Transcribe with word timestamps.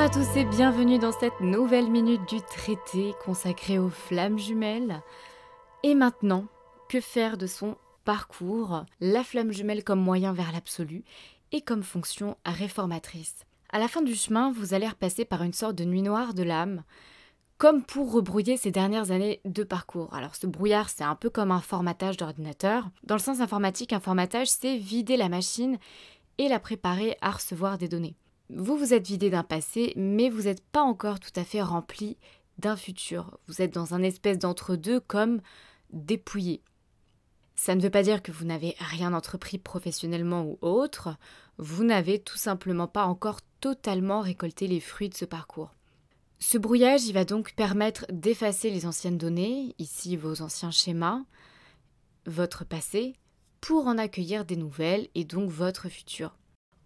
à 0.00 0.08
tous 0.08 0.34
et 0.34 0.46
bienvenue 0.46 0.98
dans 0.98 1.12
cette 1.12 1.38
nouvelle 1.42 1.90
minute 1.90 2.26
du 2.26 2.40
traité 2.40 3.12
consacrée 3.22 3.78
aux 3.78 3.90
flammes 3.90 4.38
jumelles. 4.38 5.02
Et 5.82 5.94
maintenant, 5.94 6.46
que 6.88 7.02
faire 7.02 7.36
de 7.36 7.46
son 7.46 7.76
parcours, 8.06 8.86
la 9.02 9.22
flamme 9.22 9.52
jumelle 9.52 9.84
comme 9.84 10.00
moyen 10.00 10.32
vers 10.32 10.52
l'absolu 10.52 11.04
et 11.52 11.60
comme 11.60 11.82
fonction 11.82 12.38
réformatrice 12.46 13.44
À 13.68 13.78
la 13.78 13.88
fin 13.88 14.00
du 14.00 14.14
chemin, 14.14 14.52
vous 14.52 14.72
allez 14.72 14.88
repasser 14.88 15.26
par 15.26 15.42
une 15.42 15.52
sorte 15.52 15.76
de 15.76 15.84
nuit 15.84 16.00
noire 16.00 16.32
de 16.32 16.44
l'âme, 16.44 16.82
comme 17.58 17.82
pour 17.82 18.10
rebrouiller 18.10 18.56
ces 18.56 18.70
dernières 18.70 19.10
années 19.10 19.42
de 19.44 19.64
parcours. 19.64 20.14
Alors 20.14 20.34
ce 20.34 20.46
brouillard, 20.46 20.88
c'est 20.88 21.04
un 21.04 21.14
peu 21.14 21.28
comme 21.28 21.50
un 21.50 21.60
formatage 21.60 22.16
d'ordinateur. 22.16 22.88
Dans 23.04 23.16
le 23.16 23.20
sens 23.20 23.42
informatique, 23.42 23.92
un 23.92 24.00
formatage, 24.00 24.48
c'est 24.48 24.78
vider 24.78 25.18
la 25.18 25.28
machine 25.28 25.76
et 26.38 26.48
la 26.48 26.58
préparer 26.58 27.18
à 27.20 27.32
recevoir 27.32 27.76
des 27.76 27.88
données. 27.88 28.16
Vous 28.52 28.76
vous 28.76 28.94
êtes 28.94 29.06
vidé 29.06 29.30
d'un 29.30 29.44
passé, 29.44 29.92
mais 29.94 30.28
vous 30.28 30.42
n'êtes 30.42 30.64
pas 30.72 30.82
encore 30.82 31.20
tout 31.20 31.30
à 31.36 31.44
fait 31.44 31.62
rempli 31.62 32.16
d'un 32.58 32.74
futur. 32.74 33.38
Vous 33.46 33.62
êtes 33.62 33.72
dans 33.72 33.94
un 33.94 34.02
espèce 34.02 34.38
d'entre-deux 34.38 34.98
comme 34.98 35.40
dépouillé. 35.92 36.60
Ça 37.54 37.76
ne 37.76 37.80
veut 37.80 37.90
pas 37.90 38.02
dire 38.02 38.22
que 38.22 38.32
vous 38.32 38.44
n'avez 38.44 38.74
rien 38.80 39.14
entrepris 39.14 39.58
professionnellement 39.58 40.42
ou 40.44 40.58
autre, 40.62 41.16
vous 41.58 41.84
n'avez 41.84 42.18
tout 42.18 42.38
simplement 42.38 42.88
pas 42.88 43.04
encore 43.04 43.40
totalement 43.60 44.20
récolté 44.20 44.66
les 44.66 44.80
fruits 44.80 45.10
de 45.10 45.16
ce 45.16 45.24
parcours. 45.24 45.74
Ce 46.40 46.58
brouillage, 46.58 47.04
il 47.04 47.12
va 47.12 47.24
donc 47.24 47.52
permettre 47.54 48.06
d'effacer 48.10 48.70
les 48.70 48.84
anciennes 48.84 49.18
données, 49.18 49.76
ici 49.78 50.16
vos 50.16 50.42
anciens 50.42 50.70
schémas, 50.72 51.22
votre 52.26 52.64
passé, 52.64 53.14
pour 53.60 53.86
en 53.86 53.98
accueillir 53.98 54.44
des 54.44 54.56
nouvelles 54.56 55.08
et 55.14 55.24
donc 55.24 55.50
votre 55.50 55.88
futur. 55.88 56.34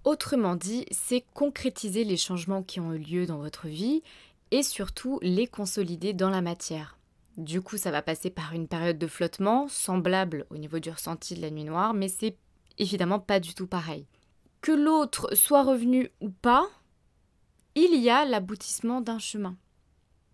Autrement 0.04 0.54
dit, 0.54 0.84
c'est 0.90 1.24
concrétiser 1.32 2.04
les 2.04 2.18
changements 2.18 2.62
qui 2.62 2.78
ont 2.78 2.92
eu 2.92 2.98
lieu 2.98 3.26
dans 3.26 3.38
votre 3.38 3.68
vie 3.68 4.02
et 4.50 4.62
surtout 4.62 5.18
les 5.22 5.46
consolider 5.46 6.12
dans 6.12 6.28
la 6.28 6.42
matière. 6.42 6.98
Du 7.38 7.62
coup, 7.62 7.78
ça 7.78 7.90
va 7.90 8.02
passer 8.02 8.28
par 8.28 8.52
une 8.52 8.68
période 8.68 8.98
de 8.98 9.06
flottement 9.06 9.66
semblable 9.66 10.46
au 10.50 10.58
niveau 10.58 10.78
du 10.78 10.90
ressenti 10.90 11.34
de 11.34 11.40
la 11.40 11.50
nuit 11.50 11.64
noire, 11.64 11.94
mais 11.94 12.08
c'est 12.08 12.36
évidemment 12.78 13.18
pas 13.18 13.40
du 13.40 13.54
tout 13.54 13.66
pareil. 13.66 14.06
Que 14.60 14.72
l'autre 14.72 15.34
soit 15.34 15.64
revenu 15.64 16.10
ou 16.20 16.28
pas, 16.28 16.68
il 17.74 17.98
y 18.00 18.10
a 18.10 18.26
l'aboutissement 18.26 19.00
d'un 19.00 19.18
chemin. 19.18 19.56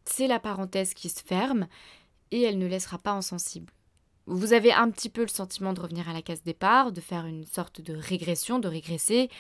C'est 0.05 0.27
la 0.27 0.41
parenthèse 0.41 0.95
qui 0.95 1.09
se 1.09 1.23
ferme 1.23 1.69
et 2.33 2.43
elle 2.43 2.59
ne 2.59 2.67
laissera 2.67 2.99
pas 2.99 3.13
insensible. 3.13 3.73
Vous 4.27 4.53
avez 4.53 4.73
un 4.73 4.91
petit 4.91 5.09
peu 5.09 5.23
le 5.23 5.29
sentiment 5.29 5.73
de 5.73 5.81
revenir 5.81 6.09
à 6.09 6.13
la 6.13 6.23
case 6.23 6.43
départ, 6.43 6.93
de 6.93 7.01
faire 7.01 7.27
une 7.27 7.47
sorte 7.47 7.81
de 7.81 7.95
régression, 7.95 8.59
de 8.59 8.69
régresser. 8.69 9.31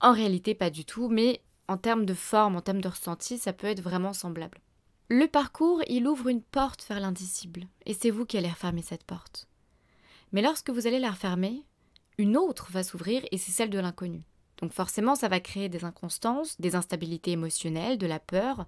En 0.00 0.12
réalité, 0.12 0.54
pas 0.54 0.70
du 0.70 0.84
tout, 0.84 1.08
mais 1.08 1.40
en 1.68 1.76
termes 1.76 2.06
de 2.06 2.14
forme, 2.14 2.56
en 2.56 2.60
termes 2.60 2.80
de 2.80 2.88
ressenti, 2.88 3.38
ça 3.38 3.52
peut 3.52 3.66
être 3.66 3.82
vraiment 3.82 4.12
semblable. 4.12 4.58
Le 5.08 5.26
parcours, 5.26 5.82
il 5.88 6.06
ouvre 6.06 6.28
une 6.28 6.42
porte 6.42 6.84
vers 6.88 7.00
l'indicible, 7.00 7.62
et 7.86 7.94
c'est 7.94 8.10
vous 8.10 8.26
qui 8.26 8.36
allez 8.36 8.48
refermer 8.48 8.82
cette 8.82 9.04
porte. 9.04 9.48
Mais 10.32 10.42
lorsque 10.42 10.70
vous 10.70 10.86
allez 10.86 10.98
la 10.98 11.12
refermer, 11.12 11.62
une 12.18 12.36
autre 12.36 12.68
va 12.70 12.82
s'ouvrir, 12.82 13.24
et 13.30 13.38
c'est 13.38 13.52
celle 13.52 13.70
de 13.70 13.78
l'inconnu. 13.78 14.22
Donc 14.58 14.72
forcément, 14.72 15.14
ça 15.14 15.28
va 15.28 15.38
créer 15.40 15.68
des 15.68 15.84
inconstances, 15.84 16.60
des 16.60 16.74
instabilités 16.74 17.32
émotionnelles, 17.32 17.98
de 17.98 18.06
la 18.06 18.18
peur, 18.18 18.66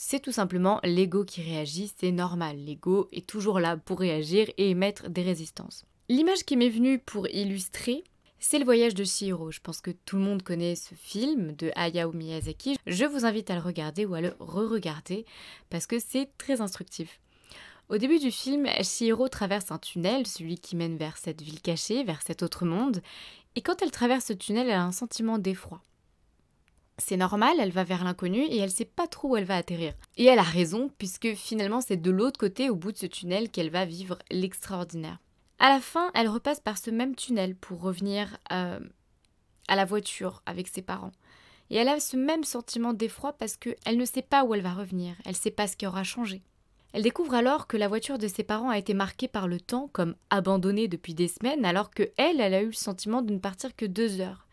c'est 0.00 0.20
tout 0.20 0.30
simplement 0.30 0.78
l'ego 0.84 1.24
qui 1.24 1.42
réagit, 1.42 1.92
c'est 1.98 2.12
normal. 2.12 2.56
L'ego 2.56 3.08
est 3.10 3.26
toujours 3.26 3.58
là 3.58 3.76
pour 3.76 3.98
réagir 3.98 4.48
et 4.56 4.70
émettre 4.70 5.10
des 5.10 5.22
résistances. 5.22 5.84
L'image 6.08 6.44
qui 6.44 6.56
m'est 6.56 6.68
venue 6.68 7.00
pour 7.00 7.26
illustrer, 7.28 8.04
c'est 8.38 8.60
le 8.60 8.64
voyage 8.64 8.94
de 8.94 9.02
Shihiro. 9.02 9.50
Je 9.50 9.58
pense 9.58 9.80
que 9.80 9.90
tout 9.90 10.14
le 10.14 10.22
monde 10.22 10.44
connaît 10.44 10.76
ce 10.76 10.94
film 10.94 11.50
de 11.56 11.72
Hayao 11.74 12.12
Miyazaki. 12.12 12.76
Je 12.86 13.04
vous 13.06 13.26
invite 13.26 13.50
à 13.50 13.56
le 13.56 13.60
regarder 13.60 14.06
ou 14.06 14.14
à 14.14 14.20
le 14.20 14.36
re-regarder 14.38 15.26
parce 15.68 15.88
que 15.88 15.98
c'est 15.98 16.30
très 16.38 16.60
instructif. 16.60 17.18
Au 17.88 17.98
début 17.98 18.20
du 18.20 18.30
film, 18.30 18.68
Shihiro 18.80 19.26
traverse 19.26 19.72
un 19.72 19.78
tunnel, 19.78 20.28
celui 20.28 20.60
qui 20.60 20.76
mène 20.76 20.96
vers 20.96 21.16
cette 21.16 21.42
ville 21.42 21.60
cachée, 21.60 22.04
vers 22.04 22.22
cet 22.22 22.44
autre 22.44 22.64
monde, 22.64 23.02
et 23.56 23.62
quand 23.62 23.82
elle 23.82 23.90
traverse 23.90 24.26
ce 24.26 24.32
tunnel, 24.32 24.68
elle 24.68 24.74
a 24.74 24.84
un 24.84 24.92
sentiment 24.92 25.38
d'effroi. 25.38 25.82
C'est 27.00 27.16
normal, 27.16 27.56
elle 27.60 27.70
va 27.70 27.84
vers 27.84 28.02
l'inconnu 28.02 28.40
et 28.40 28.58
elle 28.58 28.70
sait 28.70 28.84
pas 28.84 29.06
trop 29.06 29.30
où 29.30 29.36
elle 29.36 29.44
va 29.44 29.56
atterrir. 29.56 29.94
Et 30.16 30.24
elle 30.24 30.40
a 30.40 30.42
raison, 30.42 30.90
puisque 30.98 31.32
finalement 31.34 31.80
c'est 31.80 31.96
de 31.96 32.10
l'autre 32.10 32.38
côté, 32.38 32.70
au 32.70 32.74
bout 32.74 32.92
de 32.92 32.98
ce 32.98 33.06
tunnel, 33.06 33.50
qu'elle 33.50 33.70
va 33.70 33.84
vivre 33.84 34.18
l'extraordinaire. 34.30 35.18
À 35.60 35.68
la 35.70 35.80
fin, 35.80 36.10
elle 36.14 36.28
repasse 36.28 36.60
par 36.60 36.76
ce 36.76 36.90
même 36.90 37.14
tunnel 37.14 37.54
pour 37.54 37.80
revenir 37.80 38.36
euh, 38.52 38.80
à 39.68 39.76
la 39.76 39.84
voiture 39.84 40.42
avec 40.46 40.68
ses 40.68 40.82
parents. 40.82 41.12
Et 41.70 41.76
elle 41.76 41.88
a 41.88 42.00
ce 42.00 42.16
même 42.16 42.44
sentiment 42.44 42.92
d'effroi 42.92 43.32
parce 43.32 43.56
qu'elle 43.56 43.96
ne 43.96 44.04
sait 44.04 44.22
pas 44.22 44.44
où 44.44 44.54
elle 44.54 44.62
va 44.62 44.72
revenir, 44.72 45.14
elle 45.24 45.32
ne 45.32 45.36
sait 45.36 45.50
pas 45.50 45.66
ce 45.66 45.76
qui 45.76 45.86
aura 45.86 46.02
changé. 46.02 46.42
Elle 46.92 47.02
découvre 47.02 47.34
alors 47.34 47.66
que 47.66 47.76
la 47.76 47.88
voiture 47.88 48.18
de 48.18 48.28
ses 48.28 48.42
parents 48.42 48.70
a 48.70 48.78
été 48.78 48.94
marquée 48.94 49.28
par 49.28 49.46
le 49.46 49.60
temps 49.60 49.88
comme 49.92 50.14
abandonnée 50.30 50.88
depuis 50.88 51.14
des 51.14 51.28
semaines, 51.28 51.64
alors 51.64 51.90
que 51.90 52.10
elle, 52.16 52.40
elle 52.40 52.54
a 52.54 52.62
eu 52.62 52.66
le 52.66 52.72
sentiment 52.72 53.20
de 53.20 53.32
ne 53.32 53.38
partir 53.38 53.76
que 53.76 53.84
deux 53.84 54.20
heures. 54.20 54.46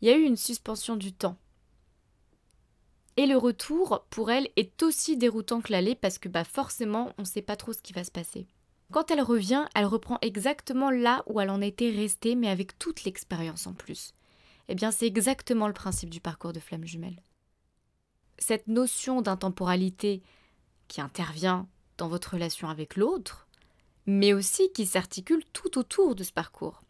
Il 0.00 0.08
y 0.08 0.10
a 0.10 0.16
eu 0.16 0.22
une 0.22 0.36
suspension 0.36 0.96
du 0.96 1.12
temps. 1.12 1.36
Et 3.16 3.26
le 3.26 3.36
retour, 3.36 4.04
pour 4.10 4.30
elle, 4.30 4.48
est 4.56 4.82
aussi 4.82 5.16
déroutant 5.16 5.60
que 5.60 5.72
l'aller 5.72 5.94
parce 5.94 6.18
que 6.18 6.28
bah, 6.28 6.44
forcément, 6.44 7.12
on 7.18 7.22
ne 7.22 7.26
sait 7.26 7.42
pas 7.42 7.56
trop 7.56 7.72
ce 7.72 7.80
qui 7.80 7.92
va 7.92 8.04
se 8.04 8.10
passer. 8.10 8.46
Quand 8.92 9.10
elle 9.10 9.22
revient, 9.22 9.66
elle 9.74 9.86
reprend 9.86 10.18
exactement 10.20 10.90
là 10.90 11.24
où 11.26 11.40
elle 11.40 11.50
en 11.50 11.60
était 11.60 11.90
restée, 11.90 12.34
mais 12.34 12.48
avec 12.48 12.78
toute 12.78 13.04
l'expérience 13.04 13.66
en 13.66 13.72
plus. 13.72 14.12
Eh 14.68 14.74
bien, 14.74 14.90
c'est 14.90 15.06
exactement 15.06 15.66
le 15.66 15.72
principe 15.72 16.10
du 16.10 16.20
parcours 16.20 16.52
de 16.52 16.60
flamme 16.60 16.84
jumelle. 16.84 17.22
Cette 18.38 18.68
notion 18.68 19.22
d'intemporalité 19.22 20.22
qui 20.88 21.00
intervient 21.00 21.66
dans 21.98 22.08
votre 22.08 22.34
relation 22.34 22.68
avec 22.68 22.96
l'autre, 22.96 23.46
mais 24.06 24.32
aussi 24.32 24.70
qui 24.72 24.86
s'articule 24.86 25.44
tout 25.52 25.78
autour 25.78 26.14
de 26.14 26.22
ce 26.22 26.32
parcours. 26.32 26.82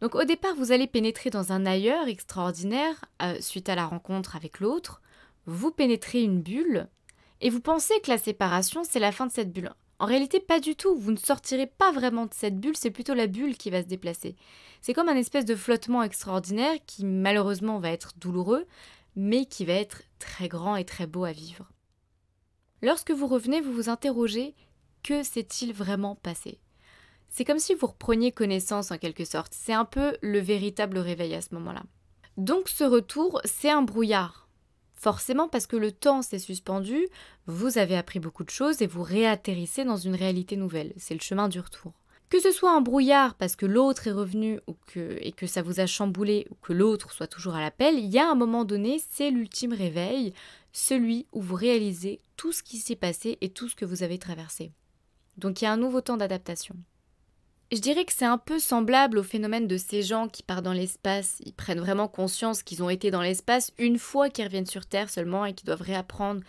Donc 0.00 0.14
au 0.14 0.24
départ, 0.24 0.54
vous 0.56 0.72
allez 0.72 0.86
pénétrer 0.86 1.30
dans 1.30 1.52
un 1.52 1.64
ailleurs 1.64 2.08
extraordinaire 2.08 3.04
euh, 3.22 3.40
suite 3.40 3.68
à 3.68 3.74
la 3.74 3.86
rencontre 3.86 4.34
avec 4.34 4.58
l'autre, 4.58 5.01
vous 5.46 5.70
pénétrez 5.70 6.22
une 6.22 6.42
bulle 6.42 6.88
et 7.40 7.50
vous 7.50 7.60
pensez 7.60 7.94
que 8.00 8.10
la 8.10 8.18
séparation, 8.18 8.84
c'est 8.84 9.00
la 9.00 9.12
fin 9.12 9.26
de 9.26 9.32
cette 9.32 9.52
bulle. 9.52 9.72
En 9.98 10.06
réalité, 10.06 10.40
pas 10.40 10.60
du 10.60 10.74
tout. 10.74 10.96
Vous 10.96 11.12
ne 11.12 11.16
sortirez 11.16 11.66
pas 11.66 11.92
vraiment 11.92 12.26
de 12.26 12.34
cette 12.34 12.58
bulle, 12.58 12.76
c'est 12.76 12.90
plutôt 12.90 13.14
la 13.14 13.26
bulle 13.26 13.56
qui 13.56 13.70
va 13.70 13.82
se 13.82 13.88
déplacer. 13.88 14.36
C'est 14.80 14.94
comme 14.94 15.08
un 15.08 15.16
espèce 15.16 15.44
de 15.44 15.54
flottement 15.54 16.02
extraordinaire 16.02 16.76
qui 16.86 17.04
malheureusement 17.04 17.78
va 17.78 17.90
être 17.90 18.12
douloureux, 18.16 18.66
mais 19.14 19.44
qui 19.44 19.64
va 19.64 19.74
être 19.74 20.02
très 20.18 20.48
grand 20.48 20.76
et 20.76 20.84
très 20.84 21.06
beau 21.06 21.24
à 21.24 21.32
vivre. 21.32 21.70
Lorsque 22.80 23.12
vous 23.12 23.28
revenez, 23.28 23.60
vous 23.60 23.72
vous 23.72 23.88
interrogez 23.88 24.54
que 25.04 25.22
s'est-il 25.22 25.72
vraiment 25.72 26.16
passé? 26.16 26.58
C'est 27.28 27.44
comme 27.44 27.58
si 27.58 27.74
vous 27.74 27.86
repreniez 27.86 28.32
connaissance 28.32 28.90
en 28.90 28.98
quelque 28.98 29.24
sorte. 29.24 29.54
C'est 29.54 29.72
un 29.72 29.84
peu 29.84 30.16
le 30.20 30.38
véritable 30.38 30.98
réveil 30.98 31.34
à 31.34 31.40
ce 31.42 31.54
moment-là. 31.54 31.82
Donc 32.36 32.68
ce 32.68 32.84
retour, 32.84 33.40
c'est 33.44 33.70
un 33.70 33.82
brouillard 33.82 34.48
Forcément, 35.02 35.48
parce 35.48 35.66
que 35.66 35.74
le 35.74 35.90
temps 35.90 36.22
s'est 36.22 36.38
suspendu, 36.38 37.08
vous 37.48 37.76
avez 37.76 37.96
appris 37.96 38.20
beaucoup 38.20 38.44
de 38.44 38.50
choses 38.50 38.82
et 38.82 38.86
vous 38.86 39.02
réatterrissez 39.02 39.84
dans 39.84 39.96
une 39.96 40.14
réalité 40.14 40.54
nouvelle. 40.54 40.92
C'est 40.96 41.14
le 41.14 41.20
chemin 41.20 41.48
du 41.48 41.58
retour. 41.58 41.92
Que 42.30 42.38
ce 42.38 42.52
soit 42.52 42.72
un 42.72 42.82
brouillard 42.82 43.34
parce 43.34 43.56
que 43.56 43.66
l'autre 43.66 44.06
est 44.06 44.12
revenu 44.12 44.60
ou 44.68 44.76
que, 44.86 45.18
et 45.20 45.32
que 45.32 45.48
ça 45.48 45.60
vous 45.60 45.80
a 45.80 45.86
chamboulé 45.86 46.46
ou 46.52 46.54
que 46.62 46.72
l'autre 46.72 47.10
soit 47.10 47.26
toujours 47.26 47.56
à 47.56 47.60
l'appel, 47.60 47.98
il 47.98 48.10
y 48.10 48.20
a 48.20 48.30
un 48.30 48.36
moment 48.36 48.64
donné, 48.64 49.02
c'est 49.10 49.32
l'ultime 49.32 49.72
réveil, 49.72 50.34
celui 50.72 51.26
où 51.32 51.42
vous 51.42 51.56
réalisez 51.56 52.20
tout 52.36 52.52
ce 52.52 52.62
qui 52.62 52.76
s'est 52.76 52.94
passé 52.94 53.38
et 53.40 53.48
tout 53.48 53.68
ce 53.68 53.74
que 53.74 53.84
vous 53.84 54.04
avez 54.04 54.18
traversé. 54.18 54.70
Donc 55.36 55.60
il 55.60 55.64
y 55.64 55.66
a 55.66 55.72
un 55.72 55.76
nouveau 55.76 56.00
temps 56.00 56.16
d'adaptation. 56.16 56.76
Je 57.72 57.78
dirais 57.78 58.04
que 58.04 58.12
c'est 58.12 58.26
un 58.26 58.36
peu 58.36 58.58
semblable 58.58 59.16
au 59.16 59.22
phénomène 59.22 59.66
de 59.66 59.78
ces 59.78 60.02
gens 60.02 60.28
qui 60.28 60.42
partent 60.42 60.62
dans 60.62 60.74
l'espace. 60.74 61.38
Ils 61.46 61.54
prennent 61.54 61.80
vraiment 61.80 62.06
conscience 62.06 62.62
qu'ils 62.62 62.82
ont 62.82 62.90
été 62.90 63.10
dans 63.10 63.22
l'espace 63.22 63.72
une 63.78 63.98
fois 63.98 64.28
qu'ils 64.28 64.44
reviennent 64.44 64.66
sur 64.66 64.84
Terre 64.84 65.08
seulement 65.08 65.46
et 65.46 65.54
qu'ils 65.54 65.64
doivent 65.64 65.80
réapprendre 65.80 66.42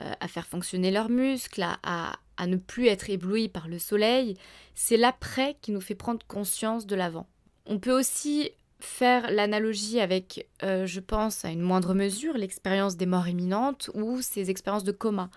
euh, 0.00 0.12
à 0.20 0.28
faire 0.28 0.46
fonctionner 0.46 0.90
leurs 0.90 1.08
muscles, 1.08 1.64
à, 1.82 2.18
ne 2.46 2.56
plus 2.56 2.88
être 2.88 3.08
éblouis 3.08 3.48
par 3.48 3.66
le 3.66 3.78
soleil. 3.78 4.36
C'est 4.74 4.98
l'après 4.98 5.56
qui 5.62 5.72
nous 5.72 5.80
fait 5.80 5.94
prendre 5.94 6.20
conscience 6.26 6.84
de 6.84 6.96
l'avant. 6.96 7.26
On 7.64 7.78
peut 7.78 7.98
aussi 7.98 8.50
faire 8.78 9.30
l'analogie 9.30 10.00
avec, 10.00 10.50
euh, 10.62 10.84
je 10.84 11.00
pense, 11.00 11.46
à 11.46 11.48
une 11.48 11.62
moindre 11.62 11.94
mesure, 11.94 12.36
l'expérience 12.36 12.98
des 12.98 13.06
morts 13.06 13.26
imminentes 13.26 13.90
ou 13.94 14.20
ces 14.20 14.50
expériences 14.50 14.84
de 14.84 14.92
coma. 14.92 15.30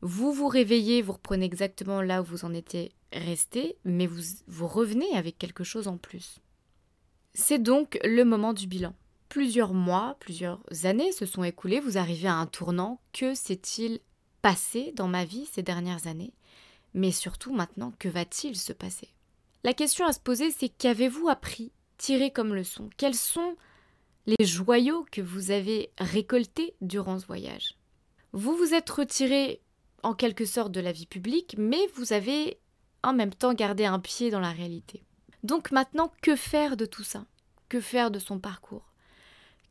Vous 0.00 0.32
vous 0.32 0.48
réveillez, 0.48 1.00
vous 1.00 1.12
reprenez 1.12 1.46
exactement 1.46 2.02
là 2.02 2.22
où 2.22 2.24
vous 2.24 2.44
en 2.44 2.52
étiez 2.52 2.90
resté, 3.14 3.76
mais 3.84 4.06
vous, 4.06 4.22
vous 4.46 4.66
revenez 4.66 5.10
avec 5.16 5.38
quelque 5.38 5.64
chose 5.64 5.88
en 5.88 5.96
plus. 5.96 6.40
C'est 7.34 7.62
donc 7.62 7.98
le 8.04 8.24
moment 8.24 8.52
du 8.52 8.66
bilan. 8.66 8.94
Plusieurs 9.28 9.74
mois, 9.74 10.16
plusieurs 10.20 10.60
années 10.84 11.12
se 11.12 11.26
sont 11.26 11.42
écoulées, 11.42 11.80
vous 11.80 11.98
arrivez 11.98 12.28
à 12.28 12.34
un 12.34 12.46
tournant. 12.46 13.00
Que 13.12 13.34
s'est-il 13.34 14.00
passé 14.42 14.92
dans 14.94 15.08
ma 15.08 15.24
vie 15.24 15.46
ces 15.46 15.62
dernières 15.62 16.06
années? 16.06 16.32
Mais 16.92 17.10
surtout 17.10 17.52
maintenant, 17.52 17.92
que 17.98 18.08
va-t-il 18.08 18.56
se 18.56 18.72
passer? 18.72 19.08
La 19.64 19.74
question 19.74 20.06
à 20.06 20.12
se 20.12 20.20
poser, 20.20 20.50
c'est 20.50 20.68
qu'avez-vous 20.68 21.28
appris, 21.28 21.72
tiré 21.98 22.30
comme 22.30 22.54
leçon? 22.54 22.90
Quelles 22.96 23.14
sont 23.14 23.56
les 24.26 24.46
joyaux 24.46 25.06
que 25.10 25.20
vous 25.20 25.50
avez 25.50 25.90
récoltés 25.98 26.74
durant 26.80 27.18
ce 27.18 27.26
voyage? 27.26 27.74
Vous 28.32 28.56
vous 28.56 28.74
êtes 28.74 28.90
retiré 28.90 29.60
en 30.02 30.14
quelque 30.14 30.44
sorte 30.44 30.70
de 30.70 30.80
la 30.80 30.92
vie 30.92 31.06
publique, 31.06 31.56
mais 31.58 31.80
vous 31.94 32.12
avez 32.12 32.58
en 33.04 33.12
même 33.12 33.34
temps 33.34 33.54
gardé 33.54 33.84
un 33.84 34.00
pied 34.00 34.30
dans 34.30 34.40
la 34.40 34.52
réalité. 34.52 35.02
Donc 35.42 35.70
maintenant, 35.70 36.12
que 36.22 36.36
faire 36.36 36.76
de 36.76 36.86
tout 36.86 37.04
ça? 37.04 37.26
Que 37.68 37.80
faire 37.80 38.10
de 38.10 38.18
son 38.18 38.38
parcours? 38.38 38.90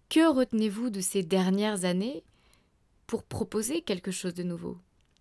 Que 0.09 0.31
retenez-vous 0.31 0.89
de 0.89 1.01
ces 1.01 1.23
dernières 1.23 1.85
années 1.85 2.23
pour 3.07 3.23
proposer 3.23 3.81
quelque 3.81 4.11
chose 4.11 4.33
de 4.33 4.43
nouveau? 4.43 4.77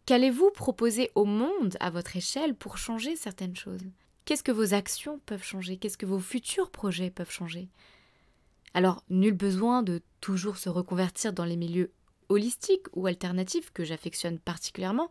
Qu'allez-vous 0.06 0.50
proposer 0.50 1.10
au 1.14 1.24
monde 1.24 1.76
à 1.80 1.90
votre 1.90 2.16
échelle 2.16 2.54
pour 2.54 2.76
changer 2.76 3.16
certaines 3.16 3.56
choses? 3.56 3.82
Qu'est-ce 4.24 4.42
que 4.42 4.52
vos 4.52 4.74
actions 4.74 5.20
peuvent 5.26 5.44
changer? 5.44 5.76
Qu'est-ce 5.76 5.98
que 5.98 6.06
vos 6.06 6.18
futurs 6.18 6.70
projets 6.70 7.10
peuvent 7.10 7.30
changer? 7.30 7.68
Alors, 8.74 9.02
nul 9.10 9.34
besoin 9.34 9.82
de 9.82 10.02
toujours 10.20 10.56
se 10.56 10.68
reconvertir 10.68 11.32
dans 11.32 11.44
les 11.44 11.56
milieux 11.56 11.92
holistiques 12.28 12.86
ou 12.94 13.06
alternatifs 13.06 13.70
que 13.72 13.84
j'affectionne 13.84 14.38
particulièrement. 14.38 15.10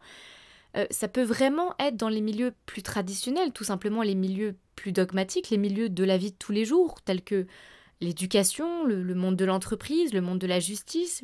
Euh, 0.77 0.85
ça 0.89 1.07
peut 1.07 1.23
vraiment 1.23 1.75
être 1.79 1.97
dans 1.97 2.09
les 2.09 2.21
milieux 2.21 2.53
plus 2.65 2.83
traditionnels, 2.83 3.51
tout 3.51 3.63
simplement 3.63 4.03
les 4.03 4.15
milieux 4.15 4.55
plus 4.75 4.91
dogmatiques, 4.91 5.49
les 5.49 5.57
milieux 5.57 5.89
de 5.89 6.03
la 6.03 6.17
vie 6.17 6.31
de 6.31 6.37
tous 6.37 6.51
les 6.51 6.65
jours, 6.65 7.01
tels 7.01 7.23
que 7.23 7.45
l'éducation, 7.99 8.85
le 8.85 9.15
monde 9.15 9.35
de 9.35 9.45
l'entreprise, 9.45 10.13
le 10.13 10.21
monde 10.21 10.39
de 10.39 10.47
la 10.47 10.59
justice, 10.59 11.23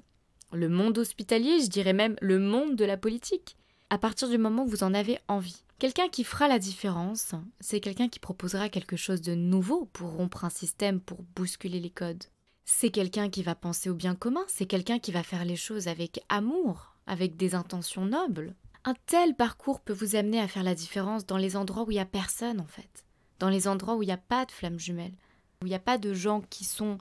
le 0.53 0.69
monde 0.69 0.97
hospitalier, 0.97 1.61
je 1.61 1.69
dirais 1.69 1.93
même 1.93 2.15
le 2.21 2.39
monde 2.39 2.75
de 2.75 2.85
la 2.85 2.97
politique, 2.97 3.57
à 3.89 3.97
partir 3.97 4.29
du 4.29 4.37
moment 4.37 4.63
où 4.63 4.67
vous 4.67 4.83
en 4.83 4.93
avez 4.93 5.19
envie. 5.27 5.63
Quelqu'un 5.79 6.07
qui 6.09 6.23
fera 6.23 6.47
la 6.47 6.57
différence, 6.57 7.35
c'est 7.59 7.79
quelqu'un 7.79 8.09
qui 8.09 8.19
proposera 8.19 8.69
quelque 8.69 8.95
chose 8.95 9.21
de 9.21 9.35
nouveau 9.35 9.85
pour 9.93 10.11
rompre 10.11 10.43
un 10.43 10.49
système, 10.49 10.99
pour 10.99 11.19
bousculer 11.35 11.79
les 11.79 11.89
codes. 11.89 12.23
C'est 12.65 12.89
quelqu'un 12.89 13.29
qui 13.29 13.43
va 13.43 13.55
penser 13.55 13.89
au 13.89 13.93
bien 13.93 14.15
commun, 14.15 14.43
c'est 14.47 14.65
quelqu'un 14.65 14.99
qui 14.99 15.11
va 15.11 15.23
faire 15.23 15.45
les 15.45 15.55
choses 15.55 15.87
avec 15.87 16.19
amour, 16.29 16.95
avec 17.05 17.37
des 17.37 17.55
intentions 17.55 18.05
nobles. 18.05 18.55
Un 18.87 18.95
tel 19.05 19.35
parcours 19.35 19.81
peut 19.81 19.91
vous 19.91 20.15
amener 20.15 20.39
à 20.39 20.47
faire 20.47 20.63
la 20.63 20.73
différence 20.73 21.25
dans 21.25 21.35
les 21.35 21.57
endroits 21.57 21.83
où 21.83 21.91
il 21.91 21.95
n'y 21.95 21.99
a 21.99 22.05
personne 22.05 22.61
en 22.61 22.67
fait, 22.67 23.03
dans 23.37 23.49
les 23.49 23.67
endroits 23.67 23.97
où 23.97 24.01
il 24.01 24.05
n'y 24.05 24.13
a 24.13 24.17
pas 24.17 24.45
de 24.45 24.51
flammes 24.53 24.79
jumelles, 24.79 25.17
où 25.61 25.65
il 25.65 25.69
n'y 25.69 25.75
a 25.75 25.79
pas 25.79 25.97
de 25.97 26.13
gens 26.13 26.39
qui 26.49 26.63
sont 26.63 26.97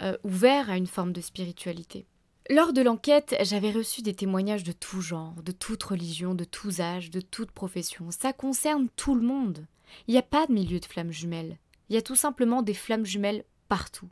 euh, 0.00 0.16
ouverts 0.24 0.70
à 0.70 0.78
une 0.78 0.86
forme 0.86 1.12
de 1.12 1.20
spiritualité. 1.20 2.06
Lors 2.48 2.72
de 2.72 2.80
l'enquête, 2.80 3.36
j'avais 3.42 3.70
reçu 3.70 4.00
des 4.00 4.14
témoignages 4.14 4.64
de 4.64 4.72
tout 4.72 5.02
genre, 5.02 5.34
de 5.42 5.52
toute 5.52 5.82
religion, 5.82 6.34
de 6.34 6.44
tous 6.44 6.80
âges, 6.80 7.10
de 7.10 7.20
toute 7.20 7.50
profession. 7.50 8.10
Ça 8.10 8.32
concerne 8.32 8.88
tout 8.96 9.14
le 9.14 9.20
monde. 9.20 9.66
Il 10.08 10.12
n'y 10.12 10.18
a 10.18 10.22
pas 10.22 10.46
de 10.46 10.54
milieu 10.54 10.80
de 10.80 10.86
flammes 10.86 11.12
jumelles. 11.12 11.58
Il 11.90 11.96
y 11.96 11.98
a 11.98 12.02
tout 12.02 12.16
simplement 12.16 12.62
des 12.62 12.72
flammes 12.72 13.04
jumelles 13.04 13.44
partout. 13.68 14.08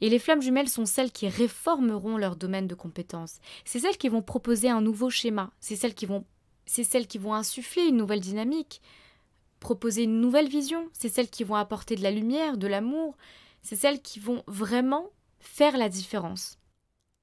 Et 0.00 0.08
les 0.08 0.20
flammes 0.20 0.42
jumelles 0.42 0.68
sont 0.68 0.86
celles 0.86 1.10
qui 1.10 1.26
réformeront 1.26 2.16
leur 2.16 2.36
domaine 2.36 2.68
de 2.68 2.76
compétences. 2.76 3.40
C'est 3.64 3.80
celles 3.80 3.98
qui 3.98 4.08
vont 4.08 4.22
proposer 4.22 4.70
un 4.70 4.80
nouveau 4.80 5.10
schéma. 5.10 5.50
C'est 5.58 5.74
celles 5.74 5.94
qui 5.94 6.06
vont, 6.06 6.24
c'est 6.66 6.84
celles 6.84 7.06
qui 7.06 7.18
vont 7.18 7.34
insuffler 7.34 7.82
une 7.82 7.96
nouvelle 7.96 8.20
dynamique, 8.20 8.80
proposer 9.60 10.04
une 10.04 10.20
nouvelle 10.20 10.48
vision. 10.48 10.88
C'est 10.92 11.08
celles 11.08 11.30
qui 11.30 11.44
vont 11.44 11.54
apporter 11.54 11.96
de 11.96 12.02
la 12.02 12.10
lumière, 12.10 12.56
de 12.56 12.66
l'amour. 12.66 13.16
C'est 13.62 13.76
celles 13.76 14.02
qui 14.02 14.20
vont 14.20 14.42
vraiment 14.46 15.10
faire 15.40 15.76
la 15.76 15.88
différence 15.88 16.58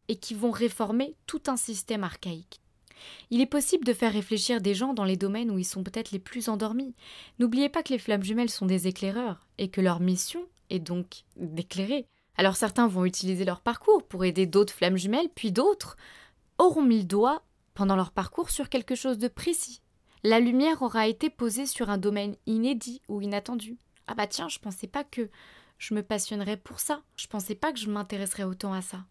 et 0.08 0.16
qui 0.16 0.34
vont 0.34 0.52
réformer 0.52 1.16
tout 1.28 1.42
un 1.48 1.58
système 1.58 2.04
archaïque. 2.04 2.62
Il 3.30 3.42
est 3.42 3.48
possible 3.48 3.86
de 3.86 3.94
faire 3.94 4.14
réfléchir 4.14 4.62
des 4.62 4.76
gens 4.76 4.94
dans 4.94 5.04
les 5.04 5.18
domaines 5.18 5.50
où 5.50 5.58
ils 5.58 5.66
sont 5.66 5.84
peut-être 5.84 6.12
les 6.12 6.20
plus 6.20 6.50
endormis. 6.50 6.94
N'oubliez 7.40 7.70
pas 7.70 7.84
que 7.84 7.94
les 7.94 8.00
flammes 8.00 8.24
jumelles 8.24 8.50
sont 8.50 8.66
des 8.66 8.88
éclaireurs 8.88 9.48
et 9.58 9.70
que 9.70 9.82
leur 9.82 10.00
mission 10.00 10.46
est 10.70 10.80
donc 10.80 11.24
d'éclairer. 11.36 12.06
Alors 12.36 12.56
certains 12.56 12.88
vont 12.88 13.06
utiliser 13.06 13.46
leur 13.46 13.62
parcours 13.62 14.04
pour 14.04 14.24
aider 14.24 14.46
d'autres 14.46 14.74
flammes 14.74 14.98
jumelles, 14.98 15.30
puis 15.34 15.52
d'autres 15.52 15.98
auront 16.58 16.84
mis 16.84 17.00
le 17.00 17.06
doigt 17.06 17.44
pendant 17.74 17.96
leur 17.96 18.12
parcours 18.12 18.50
sur 18.50 18.70
quelque 18.70 18.96
chose 18.96 19.18
de 19.18 19.28
précis. 19.28 19.82
La 20.24 20.40
lumière 20.40 20.82
aura 20.82 21.08
été 21.08 21.30
posée 21.30 21.66
sur 21.66 21.90
un 21.90 21.98
domaine 21.98 22.36
inédit 22.46 23.02
ou 23.08 23.22
inattendu. 23.22 23.78
Ah 24.08 24.14
bah 24.14 24.28
tiens, 24.28 24.50
je 24.50 24.60
pensais 24.60 24.88
pas 24.88 25.04
que 25.04 25.30
je 25.78 25.94
me 25.94 26.04
passionnerais 26.04 26.58
pour 26.58 26.80
ça. 26.80 27.02
Je 27.16 27.28
pensais 27.28 27.56
pas 27.56 27.74
que 27.74 27.80
je 27.80 27.90
m'intéresserais 27.90 28.44
autant 28.44 28.74
à 28.74 28.82
ça. 28.82 29.06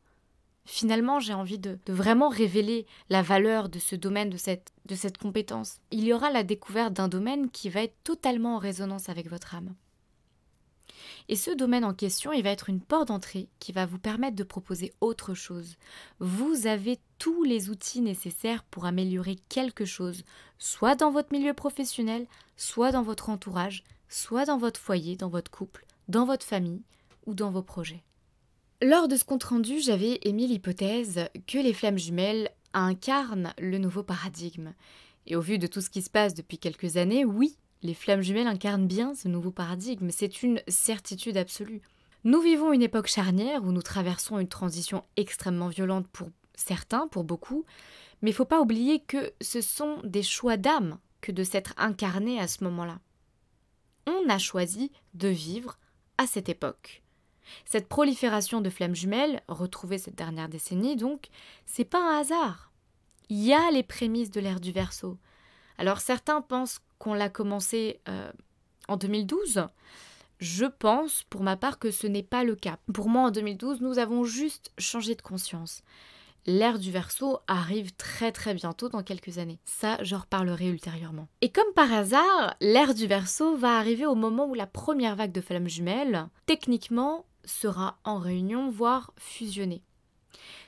Finalement, 0.66 1.18
j'ai 1.18 1.34
envie 1.34 1.58
de, 1.58 1.78
vraiment 1.88 2.28
révéler 2.28 2.86
la 3.08 3.22
valeur 3.22 3.68
de 3.68 3.80
ce 3.80 3.96
domaine, 3.96 4.30
de 4.30 4.36
cette, 4.36 4.72
de 4.86 4.94
cette 4.94 5.18
compétence. 5.18 5.80
Il 5.90 6.04
y 6.04 6.12
aura 6.12 6.30
la 6.30 6.44
découverte 6.44 6.92
d'un 6.92 7.08
domaine 7.08 7.50
qui 7.50 7.70
va 7.70 7.82
être 7.82 7.96
totalement 8.04 8.54
en 8.54 8.58
résonance 8.58 9.08
avec 9.08 9.28
votre 9.28 9.56
âme. 9.56 9.74
Et 11.28 11.36
ce 11.36 11.50
domaine 11.50 11.84
en 11.84 11.94
question, 11.94 12.32
il 12.32 12.42
va 12.42 12.50
être 12.50 12.68
une 12.68 12.80
porte 12.80 13.08
d'entrée 13.08 13.48
qui 13.58 13.72
va 13.72 13.86
vous 13.86 13.98
permettre 13.98 14.36
de 14.36 14.44
proposer 14.44 14.92
autre 15.00 15.34
chose. 15.34 15.76
Vous 16.18 16.66
avez 16.66 16.98
tous 17.18 17.42
les 17.44 17.70
outils 17.70 18.00
nécessaires 18.00 18.64
pour 18.64 18.84
améliorer 18.84 19.36
quelque 19.48 19.84
chose, 19.84 20.22
soit 20.58 20.94
dans 20.94 21.10
votre 21.10 21.32
milieu 21.32 21.54
professionnel, 21.54 22.26
soit 22.56 22.92
dans 22.92 23.02
votre 23.02 23.28
entourage, 23.30 23.84
soit 24.08 24.44
dans 24.44 24.58
votre 24.58 24.80
foyer, 24.80 25.16
dans 25.16 25.28
votre 25.28 25.50
couple, 25.50 25.86
dans 26.08 26.24
votre 26.24 26.46
famille 26.46 26.82
ou 27.26 27.34
dans 27.34 27.50
vos 27.50 27.62
projets. 27.62 28.02
Lors 28.82 29.08
de 29.08 29.16
ce 29.16 29.24
compte-rendu, 29.24 29.80
j'avais 29.80 30.20
émis 30.22 30.46
l'hypothèse 30.46 31.28
que 31.46 31.58
les 31.58 31.74
flammes 31.74 31.98
jumelles 31.98 32.50
incarnent 32.72 33.52
le 33.58 33.76
nouveau 33.78 34.02
paradigme. 34.02 34.72
Et 35.26 35.36
au 35.36 35.40
vu 35.40 35.58
de 35.58 35.66
tout 35.66 35.80
ce 35.80 35.90
qui 35.90 36.02
se 36.02 36.10
passe 36.10 36.34
depuis 36.34 36.58
quelques 36.58 36.96
années, 36.96 37.24
oui, 37.24 37.58
les 37.82 37.94
flammes 37.94 38.22
jumelles 38.22 38.46
incarnent 38.46 38.86
bien 38.86 39.14
ce 39.14 39.28
nouveau 39.28 39.50
paradigme, 39.50 40.10
c'est 40.10 40.42
une 40.42 40.62
certitude 40.68 41.36
absolue. 41.36 41.82
Nous 42.24 42.40
vivons 42.40 42.72
une 42.72 42.82
époque 42.82 43.06
charnière 43.06 43.64
où 43.64 43.72
nous 43.72 43.82
traversons 43.82 44.38
une 44.38 44.48
transition 44.48 45.04
extrêmement 45.16 45.68
violente 45.68 46.06
pour 46.08 46.28
certains, 46.54 47.08
pour 47.08 47.24
beaucoup, 47.24 47.64
mais 48.20 48.30
il 48.30 48.32
ne 48.34 48.36
faut 48.36 48.44
pas 48.44 48.60
oublier 48.60 49.00
que 49.00 49.32
ce 49.40 49.62
sont 49.62 49.98
des 50.04 50.22
choix 50.22 50.58
d'âme 50.58 50.98
que 51.22 51.32
de 51.32 51.44
s'être 51.44 51.72
incarné 51.78 52.38
à 52.38 52.48
ce 52.48 52.64
moment-là. 52.64 53.00
On 54.06 54.28
a 54.28 54.38
choisi 54.38 54.92
de 55.14 55.28
vivre 55.28 55.78
à 56.18 56.26
cette 56.26 56.48
époque. 56.48 57.02
Cette 57.64 57.88
prolifération 57.88 58.60
de 58.60 58.70
flammes 58.70 58.94
jumelles, 58.94 59.42
retrouvée 59.48 59.98
cette 59.98 60.14
dernière 60.14 60.48
décennie 60.48 60.96
donc, 60.96 61.28
c'est 61.66 61.84
pas 61.84 62.00
un 62.00 62.20
hasard. 62.20 62.70
Il 63.28 63.42
y 63.42 63.54
a 63.54 63.70
les 63.70 63.82
prémices 63.82 64.30
de 64.30 64.40
l'ère 64.40 64.60
du 64.60 64.72
Verseau. 64.72 65.16
Alors 65.80 66.00
certains 66.00 66.42
pensent 66.42 66.80
qu'on 66.98 67.14
l'a 67.14 67.30
commencé 67.30 68.00
euh, 68.06 68.30
en 68.86 68.98
2012. 68.98 69.66
Je 70.38 70.66
pense 70.66 71.24
pour 71.30 71.42
ma 71.42 71.56
part 71.56 71.78
que 71.78 71.90
ce 71.90 72.06
n'est 72.06 72.22
pas 72.22 72.44
le 72.44 72.54
cas. 72.54 72.76
Pour 72.92 73.08
moi 73.08 73.22
en 73.22 73.30
2012, 73.30 73.80
nous 73.80 73.98
avons 73.98 74.24
juste 74.24 74.72
changé 74.76 75.14
de 75.14 75.22
conscience. 75.22 75.80
L'ère 76.44 76.78
du 76.78 76.90
Verseau 76.90 77.38
arrive 77.46 77.94
très 77.94 78.30
très 78.30 78.52
bientôt 78.52 78.90
dans 78.90 79.02
quelques 79.02 79.38
années. 79.38 79.58
Ça, 79.64 79.96
j'en 80.02 80.18
reparlerai 80.18 80.68
ultérieurement. 80.68 81.28
Et 81.40 81.50
comme 81.50 81.72
par 81.74 81.90
hasard, 81.90 82.56
l'ère 82.60 82.92
du 82.92 83.06
Verseau 83.06 83.56
va 83.56 83.78
arriver 83.78 84.04
au 84.04 84.14
moment 84.14 84.44
où 84.44 84.54
la 84.54 84.66
première 84.66 85.16
vague 85.16 85.32
de 85.32 85.40
flammes 85.40 85.68
jumelles, 85.68 86.28
techniquement, 86.44 87.24
sera 87.46 87.96
en 88.04 88.18
réunion, 88.18 88.68
voire 88.68 89.14
fusionné. 89.16 89.80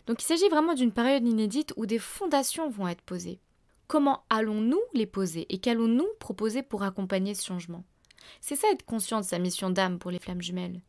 Donc 0.07 0.23
il 0.23 0.25
s'agit 0.25 0.49
vraiment 0.49 0.73
d'une 0.73 0.91
période 0.91 1.27
inédite 1.27 1.75
où 1.77 1.85
des 1.85 1.99
fondations 1.99 2.71
vont 2.71 2.89
être 2.89 3.03
posées. 3.03 3.41
Comment 3.93 4.25
allons-nous 4.31 4.81
les 4.95 5.05
poser 5.05 5.45
et 5.53 5.59
qu'allons-nous 5.59 6.09
proposer 6.19 6.63
pour 6.63 6.83
accompagner 6.83 7.35
ce 7.35 7.45
changement? 7.45 7.85
C'est 8.41 8.57
ça 8.57 8.69
être 8.73 8.87
conscient 8.87 9.21
de 9.21 9.27
sa 9.27 9.39
mission 9.39 9.69
d'âme 9.69 9.99
pour 9.99 10.11
les 10.11 10.19
flammes 10.19 10.41
jumelles. 10.41 10.81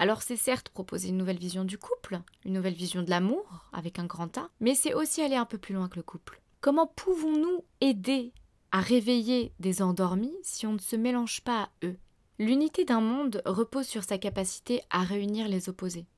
Alors 0.00 0.22
c'est 0.22 0.34
certes 0.34 0.68
proposer 0.70 1.10
une 1.10 1.18
nouvelle 1.18 1.38
vision 1.38 1.64
du 1.64 1.78
couple, 1.78 2.20
une 2.44 2.54
nouvelle 2.54 2.74
vision 2.74 3.04
de 3.04 3.10
l'amour 3.10 3.70
avec 3.72 4.00
un 4.00 4.06
grand 4.06 4.36
A, 4.38 4.50
mais 4.58 4.74
c'est 4.74 4.92
aussi 4.92 5.22
aller 5.22 5.36
un 5.36 5.44
peu 5.44 5.56
plus 5.56 5.72
loin 5.72 5.88
que 5.88 5.94
le 5.94 6.02
couple. 6.02 6.40
Comment 6.60 6.88
pouvons-nous 6.88 7.64
aider 7.80 8.32
à 8.72 8.80
réveiller 8.80 9.52
des 9.60 9.80
endormis 9.80 10.34
si 10.42 10.66
on 10.66 10.72
ne 10.72 10.80
se 10.80 10.96
mélange 10.96 11.42
pas 11.42 11.62
à 11.62 11.68
eux? 11.84 11.96
L'unité 12.40 12.84
d'un 12.84 13.00
monde 13.00 13.40
repose 13.46 13.86
sur 13.86 14.02
sa 14.02 14.18
capacité 14.18 14.82
à 14.90 15.04
réunir 15.04 15.46
les 15.46 15.68
opposés. 15.68 16.08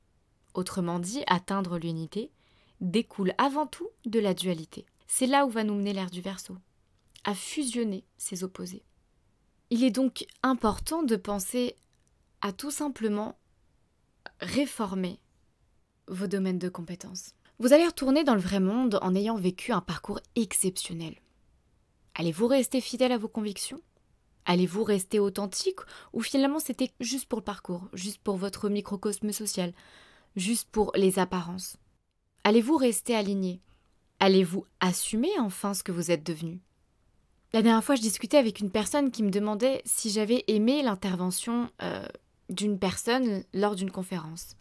Autrement 0.54 1.00
dit, 1.00 1.22
atteindre 1.26 1.78
l'unité 1.78 2.30
découle 2.80 3.34
avant 3.36 3.66
tout 3.66 3.90
de 4.06 4.18
la 4.18 4.32
dualité. 4.32 4.86
C'est 5.12 5.26
là 5.26 5.44
où 5.44 5.50
va 5.50 5.64
nous 5.64 5.74
mener 5.74 5.92
l'ère 5.92 6.08
du 6.08 6.20
Verseau, 6.20 6.56
à 7.24 7.34
fusionner 7.34 8.04
ces 8.16 8.44
opposés. 8.44 8.84
Il 9.68 9.82
est 9.82 9.90
donc 9.90 10.24
important 10.44 11.02
de 11.02 11.16
penser 11.16 11.74
à 12.42 12.52
tout 12.52 12.70
simplement 12.70 13.36
réformer 14.38 15.18
vos 16.06 16.28
domaines 16.28 16.60
de 16.60 16.68
compétences. 16.68 17.34
Vous 17.58 17.72
allez 17.72 17.86
retourner 17.86 18.22
dans 18.22 18.36
le 18.36 18.40
vrai 18.40 18.60
monde 18.60 19.00
en 19.02 19.16
ayant 19.16 19.34
vécu 19.34 19.72
un 19.72 19.80
parcours 19.80 20.20
exceptionnel. 20.36 21.16
Allez-vous 22.14 22.46
rester 22.46 22.80
fidèle 22.80 23.12
à 23.12 23.18
vos 23.18 23.28
convictions? 23.28 23.80
Allez-vous 24.44 24.84
rester 24.84 25.18
authentique 25.18 25.80
ou 26.12 26.22
finalement 26.22 26.60
c'était 26.60 26.92
juste 27.00 27.26
pour 27.26 27.40
le 27.40 27.44
parcours, 27.44 27.88
juste 27.94 28.22
pour 28.22 28.36
votre 28.36 28.68
microcosme 28.68 29.32
social, 29.32 29.72
juste 30.36 30.70
pour 30.70 30.92
les 30.94 31.18
apparences? 31.18 31.78
Allez-vous 32.44 32.76
rester 32.76 33.16
aligné? 33.16 33.60
Allez-vous 34.20 34.66
assumer 34.80 35.30
enfin 35.38 35.72
ce 35.72 35.82
que 35.82 35.92
vous 35.92 36.10
êtes 36.10 36.24
devenu? 36.24 36.60
La 37.52 37.62
dernière 37.62 37.82
fois, 37.82 37.96
je 37.96 38.02
discutais 38.02 38.36
avec 38.36 38.60
une 38.60 38.70
personne 38.70 39.10
qui 39.10 39.22
me 39.22 39.30
demandait 39.30 39.82
si 39.84 40.10
j'avais 40.10 40.44
aimé 40.46 40.82
l'intervention 40.82 41.70
euh, 41.82 42.06
d'une 42.50 42.78
personne 42.78 43.42
lors 43.54 43.74
d'une 43.74 43.90
conférence. 43.90 44.56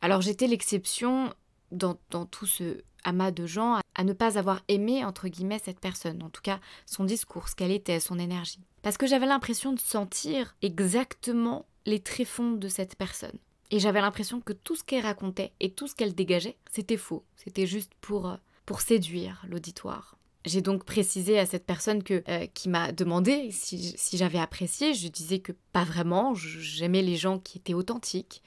Alors 0.00 0.22
j'étais 0.22 0.46
l'exception 0.46 1.34
dans, 1.72 1.98
dans 2.10 2.26
tout 2.26 2.46
ce 2.46 2.80
amas 3.02 3.32
de 3.32 3.46
gens 3.46 3.80
à 3.94 4.04
ne 4.04 4.12
pas 4.12 4.38
avoir 4.38 4.62
aimé, 4.68 5.04
entre 5.04 5.28
guillemets, 5.28 5.60
cette 5.62 5.80
personne, 5.80 6.22
en 6.22 6.30
tout 6.30 6.42
cas 6.42 6.60
son 6.86 7.04
discours, 7.04 7.48
ce 7.48 7.56
qu'elle 7.56 7.72
était, 7.72 8.00
son 8.00 8.18
énergie. 8.18 8.60
Parce 8.82 8.96
que 8.96 9.06
j'avais 9.06 9.26
l'impression 9.26 9.72
de 9.72 9.80
sentir 9.80 10.54
exactement 10.62 11.66
les 11.86 12.00
tréfonds 12.00 12.52
de 12.52 12.68
cette 12.68 12.96
personne. 12.96 13.38
Et 13.70 13.80
j'avais 13.80 14.00
l'impression 14.00 14.40
que 14.40 14.52
tout 14.52 14.76
ce 14.76 14.84
qu'elle 14.84 15.04
racontait 15.04 15.52
et 15.58 15.70
tout 15.70 15.88
ce 15.88 15.94
qu'elle 15.94 16.14
dégageait, 16.14 16.56
c'était 16.70 16.96
faux. 16.96 17.24
C'était 17.36 17.66
juste 17.66 17.92
pour, 18.00 18.28
euh, 18.28 18.36
pour 18.66 18.80
séduire 18.80 19.44
l'auditoire. 19.48 20.18
J'ai 20.44 20.60
donc 20.60 20.84
précisé 20.84 21.38
à 21.38 21.46
cette 21.46 21.66
personne 21.66 22.02
que, 22.02 22.22
euh, 22.28 22.46
qui 22.46 22.68
m'a 22.68 22.92
demandé 22.92 23.50
si, 23.50 23.94
si 23.96 24.16
j'avais 24.16 24.38
apprécié. 24.38 24.94
Je 24.94 25.08
disais 25.08 25.40
que 25.40 25.52
pas 25.72 25.84
vraiment, 25.84 26.34
j'aimais 26.34 27.02
les 27.02 27.16
gens 27.16 27.38
qui 27.38 27.58
étaient 27.58 27.74
authentiques, 27.74 28.42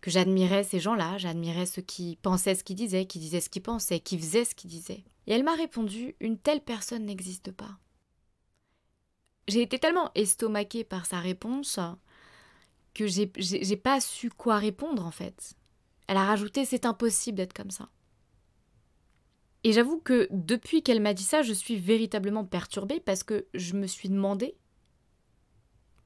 que 0.00 0.10
j'admirais 0.10 0.64
ces 0.64 0.80
gens-là, 0.80 1.18
j'admirais 1.18 1.66
ceux 1.66 1.82
qui 1.82 2.18
pensaient 2.22 2.54
ce 2.54 2.64
qu'ils 2.64 2.76
disaient, 2.76 3.06
qui 3.06 3.18
disaient 3.18 3.40
ce 3.40 3.50
qu'ils 3.50 3.62
pensaient, 3.62 4.00
qui 4.00 4.18
faisaient 4.18 4.44
ce 4.44 4.54
qu'ils 4.54 4.70
disaient. 4.70 5.04
Et 5.26 5.32
elle 5.32 5.44
m'a 5.44 5.54
répondu 5.54 6.14
Une 6.20 6.38
telle 6.38 6.62
personne 6.62 7.04
n'existe 7.04 7.52
pas. 7.52 7.78
J'ai 9.48 9.62
été 9.62 9.78
tellement 9.78 10.10
estomaquée 10.14 10.84
par 10.84 11.04
sa 11.04 11.20
réponse 11.20 11.78
que 12.94 13.06
j'ai 13.06 13.76
pas 13.76 14.00
su 14.00 14.30
quoi 14.30 14.58
répondre 14.58 15.04
en 15.04 15.10
fait. 15.10 15.54
Elle 16.06 16.16
a 16.16 16.24
rajouté 16.24 16.64
C'est 16.64 16.86
impossible 16.86 17.36
d'être 17.36 17.52
comme 17.52 17.70
ça. 17.70 17.88
Et 19.64 19.72
j'avoue 19.72 19.98
que 19.98 20.28
depuis 20.30 20.82
qu'elle 20.82 21.00
m'a 21.00 21.14
dit 21.14 21.22
ça, 21.22 21.40
je 21.40 21.54
suis 21.54 21.76
véritablement 21.76 22.44
perturbée 22.44 23.00
parce 23.00 23.22
que 23.22 23.46
je 23.54 23.74
me 23.74 23.86
suis 23.86 24.10
demandé 24.10 24.56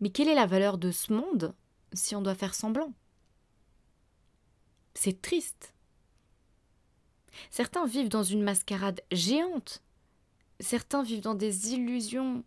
Mais 0.00 0.10
quelle 0.10 0.28
est 0.28 0.34
la 0.34 0.46
valeur 0.46 0.78
de 0.78 0.92
ce 0.92 1.12
monde 1.12 1.54
si 1.92 2.14
on 2.14 2.22
doit 2.22 2.36
faire 2.36 2.54
semblant? 2.54 2.92
C'est 4.94 5.20
triste. 5.20 5.74
Certains 7.50 7.84
vivent 7.86 8.08
dans 8.08 8.22
une 8.22 8.42
mascarade 8.42 9.00
géante. 9.10 9.82
Certains 10.60 11.02
vivent 11.02 11.20
dans 11.20 11.34
des 11.34 11.72
illusions, 11.72 12.44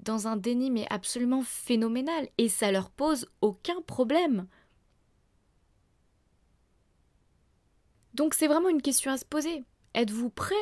dans 0.00 0.26
un 0.26 0.36
déni 0.36 0.70
mais 0.70 0.86
absolument 0.90 1.42
phénoménal, 1.42 2.28
et 2.38 2.48
ça 2.48 2.70
leur 2.70 2.90
pose 2.90 3.28
aucun 3.40 3.80
problème. 3.82 4.46
Donc 8.14 8.34
c'est 8.34 8.46
vraiment 8.46 8.68
une 8.68 8.82
question 8.82 9.10
à 9.10 9.16
se 9.18 9.24
poser. 9.24 9.64
Êtes-vous 9.96 10.30
prêt 10.30 10.54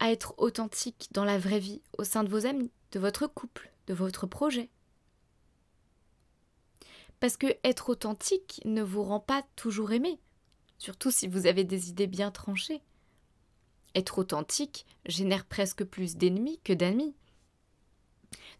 à 0.00 0.10
être 0.10 0.34
authentique 0.38 1.08
dans 1.12 1.24
la 1.24 1.38
vraie 1.38 1.60
vie, 1.60 1.80
au 1.96 2.02
sein 2.02 2.24
de 2.24 2.28
vos 2.28 2.44
amis, 2.44 2.72
de 2.90 2.98
votre 2.98 3.28
couple, 3.28 3.72
de 3.86 3.94
votre 3.94 4.26
projet? 4.26 4.68
Parce 7.20 7.36
que 7.36 7.46
être 7.62 7.90
authentique 7.90 8.60
ne 8.64 8.82
vous 8.82 9.04
rend 9.04 9.20
pas 9.20 9.44
toujours 9.54 9.92
aimé 9.92 10.18
surtout 10.78 11.10
si 11.10 11.26
vous 11.26 11.46
avez 11.46 11.64
des 11.64 11.90
idées 11.90 12.06
bien 12.06 12.30
tranchées. 12.30 12.80
Être 13.94 14.18
authentique 14.18 14.86
génère 15.06 15.44
presque 15.44 15.84
plus 15.84 16.16
d'ennemis 16.16 16.60
que 16.64 16.72
d'amis. 16.72 17.14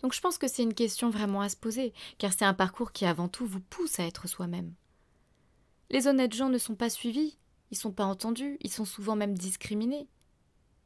Donc 0.02 0.12
je 0.12 0.20
pense 0.20 0.38
que 0.38 0.48
c'est 0.48 0.62
une 0.62 0.74
question 0.74 1.10
vraiment 1.10 1.40
à 1.40 1.48
se 1.48 1.56
poser, 1.56 1.92
car 2.18 2.32
c'est 2.32 2.44
un 2.44 2.54
parcours 2.54 2.92
qui 2.92 3.06
avant 3.06 3.28
tout 3.28 3.46
vous 3.46 3.60
pousse 3.60 4.00
à 4.00 4.06
être 4.06 4.28
soi-même. 4.28 4.74
Les 5.90 6.06
honnêtes 6.06 6.34
gens 6.34 6.48
ne 6.48 6.58
sont 6.58 6.74
pas 6.74 6.90
suivis, 6.90 7.38
ils 7.70 7.76
sont 7.76 7.92
pas 7.92 8.04
entendus, 8.04 8.56
ils 8.60 8.72
sont 8.72 8.84
souvent 8.84 9.16
même 9.16 9.36
discriminés. 9.36 10.08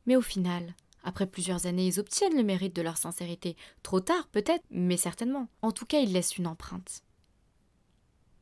Mais 0.07 0.17
au 0.17 0.23
final, 0.23 0.75
après 1.05 1.27
plusieurs 1.27 1.67
années, 1.67 1.87
ils 1.87 2.01
obtiennent 2.01 2.37
le 2.37 2.43
mérite 2.43 2.75
de 2.75 2.83
leur 2.83 2.97
sincérité. 2.97 3.57
Trop 3.83 4.01
tard, 4.01 4.29
peut-être, 4.29 4.65
mais 4.71 4.97
certainement. 4.97 5.49
En 5.63 5.73
tout 5.73 5.87
cas, 5.87 6.01
ils 6.01 6.13
laissent 6.13 6.37
une 6.37 6.47
empreinte. 6.47 7.03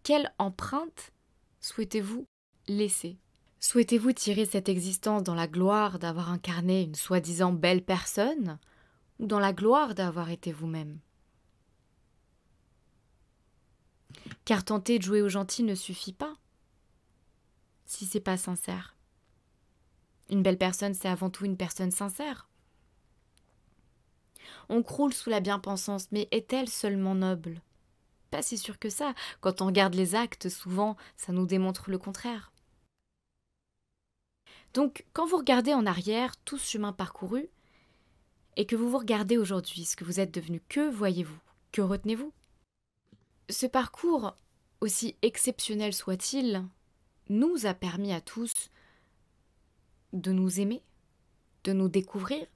Quelle 0.03 0.33
empreinte 0.39 1.13
souhaitez-vous 1.61 2.27
laisser? 2.69 3.19
Souhaitez-vous 3.61 4.13
tirer 4.13 4.47
cette 4.47 4.71
existence 4.71 5.23
dans 5.23 5.35
la 5.35 5.47
gloire 5.47 5.99
d'avoir 5.99 6.31
incarné 6.31 6.83
une 6.83 6.95
soi-disant 6.95 7.53
belle 7.53 7.85
personne 7.85 8.59
ou 9.19 9.27
dans 9.27 9.39
la 9.39 9.53
gloire 9.53 9.95
d'avoir 9.95 10.31
été 10.31 10.51
vous-même? 10.51 10.99
Car 14.47 14.65
tenter 14.65 14.99
de 14.99 15.05
jouer 15.05 15.21
au 15.21 15.29
gentil 15.29 15.63
ne 15.63 15.75
suffit 15.75 16.15
pas 16.15 16.30
si 17.91 18.07
c'est 18.07 18.21
pas 18.21 18.37
sincère. 18.37 18.95
Une 20.31 20.45
belle 20.45 20.59
personne, 20.59 20.95
c'est 20.95 21.09
avant 21.09 21.29
tout 21.29 21.45
une 21.45 21.57
personne 21.57 21.91
sincère. 21.91 22.49
On 24.69 24.85
croule 24.85 25.13
sous 25.13 25.29
la 25.29 25.41
bien-pensance, 25.41 26.07
mais 26.13 26.29
est-elle 26.31 26.69
seulement 26.69 27.17
noble? 27.17 27.61
Pas 28.31 28.43
si 28.43 28.59
sûr 28.59 28.79
que 28.79 28.91
ça. 28.91 29.13
Quand 29.41 29.61
on 29.61 29.67
regarde 29.67 29.95
les 29.95 30.15
actes, 30.15 30.49
souvent, 30.49 30.97
ça 31.17 31.33
nous 31.33 31.47
démontre 31.47 31.91
le 31.91 31.99
contraire. 31.99 32.53
Donc, 34.73 35.05
quand 35.13 35.27
vous 35.27 35.39
regardez 35.39 35.75
en 35.75 35.85
arrière 35.85 36.37
tout 36.45 36.59
ce 36.59 36.71
chemin 36.71 36.93
parcouru, 36.93 37.49
et 38.57 38.67
que 38.67 38.77
vous 38.77 38.89
vous 38.89 38.99
regardez 38.99 39.37
aujourd'hui, 39.37 39.85
ce 39.85 39.97
que 39.97 40.05
vous 40.05 40.21
êtes 40.21 40.33
devenu, 40.33 40.63
que 40.69 40.89
voyez-vous? 40.89 41.41
Que 41.73 41.83
retenez-vous? 41.83 42.33
Ce 43.49 43.67
parcours, 43.67 44.37
aussi 44.81 45.17
exceptionnel 45.23 45.93
soit-il, 45.93 46.65
nous 47.31 47.65
a 47.65 47.73
permis 47.73 48.13
à 48.13 48.21
tous 48.21 48.53
de 50.13 50.33
nous 50.33 50.61
aimer, 50.61 50.83
de 51.65 51.73
nous 51.73 51.89
découvrir, 51.89 52.47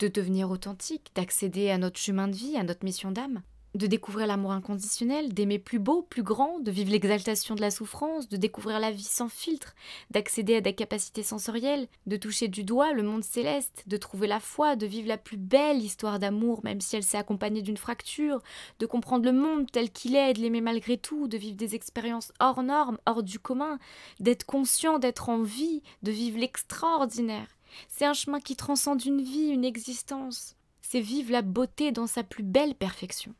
de 0.00 0.08
devenir 0.08 0.50
authentiques, 0.50 1.12
d'accéder 1.14 1.70
à 1.70 1.78
notre 1.78 1.98
chemin 1.98 2.28
de 2.28 2.36
vie, 2.36 2.56
à 2.56 2.64
notre 2.64 2.84
mission 2.84 3.12
d'âme 3.12 3.42
de 3.74 3.86
découvrir 3.86 4.26
l'amour 4.26 4.52
inconditionnel, 4.52 5.32
d'aimer 5.32 5.58
plus 5.58 5.78
beau, 5.78 6.02
plus 6.02 6.22
grand, 6.22 6.60
de 6.60 6.70
vivre 6.70 6.90
l'exaltation 6.90 7.54
de 7.54 7.60
la 7.60 7.70
souffrance, 7.70 8.28
de 8.28 8.36
découvrir 8.36 8.78
la 8.80 8.90
vie 8.90 9.02
sans 9.02 9.28
filtre, 9.28 9.74
d'accéder 10.10 10.56
à 10.56 10.60
des 10.60 10.74
capacités 10.74 11.22
sensorielles, 11.22 11.88
de 12.06 12.16
toucher 12.16 12.48
du 12.48 12.64
doigt 12.64 12.92
le 12.92 13.02
monde 13.02 13.24
céleste, 13.24 13.84
de 13.86 13.96
trouver 13.96 14.26
la 14.26 14.40
foi, 14.40 14.76
de 14.76 14.86
vivre 14.86 15.08
la 15.08 15.18
plus 15.18 15.38
belle 15.38 15.82
histoire 15.82 16.18
d'amour, 16.18 16.60
même 16.64 16.80
si 16.80 16.96
elle 16.96 17.02
s'est 17.02 17.16
accompagnée 17.16 17.62
d'une 17.62 17.76
fracture, 17.76 18.42
de 18.78 18.86
comprendre 18.86 19.24
le 19.24 19.32
monde 19.32 19.70
tel 19.70 19.90
qu'il 19.90 20.16
est, 20.16 20.34
de 20.34 20.40
l'aimer 20.40 20.60
malgré 20.60 20.98
tout, 20.98 21.28
de 21.28 21.38
vivre 21.38 21.56
des 21.56 21.74
expériences 21.74 22.32
hors 22.40 22.62
normes, 22.62 22.98
hors 23.06 23.22
du 23.22 23.38
commun, 23.38 23.78
d'être 24.20 24.44
conscient 24.44 24.98
d'être 24.98 25.28
en 25.28 25.42
vie, 25.42 25.82
de 26.02 26.12
vivre 26.12 26.38
l'extraordinaire. 26.38 27.48
C'est 27.88 28.04
un 28.04 28.12
chemin 28.12 28.40
qui 28.40 28.56
transcende 28.56 29.04
une 29.04 29.22
vie, 29.22 29.48
une 29.48 29.64
existence. 29.64 30.56
C'est 30.82 31.00
vivre 31.00 31.32
la 31.32 31.42
beauté 31.42 31.90
dans 31.90 32.06
sa 32.06 32.22
plus 32.22 32.42
belle 32.42 32.74
perfection. 32.74 33.34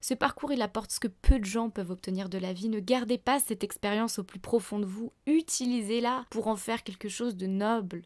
Ce 0.00 0.14
parcours, 0.14 0.52
il 0.52 0.62
apporte 0.62 0.92
ce 0.92 1.00
que 1.00 1.08
peu 1.08 1.38
de 1.38 1.44
gens 1.44 1.70
peuvent 1.70 1.90
obtenir 1.90 2.28
de 2.28 2.38
la 2.38 2.52
vie. 2.52 2.68
Ne 2.68 2.80
gardez 2.80 3.18
pas 3.18 3.40
cette 3.40 3.64
expérience 3.64 4.18
au 4.18 4.24
plus 4.24 4.38
profond 4.38 4.78
de 4.78 4.86
vous. 4.86 5.12
Utilisez-la 5.26 6.24
pour 6.30 6.46
en 6.46 6.56
faire 6.56 6.84
quelque 6.84 7.08
chose 7.08 7.36
de 7.36 7.46
noble. 7.46 8.02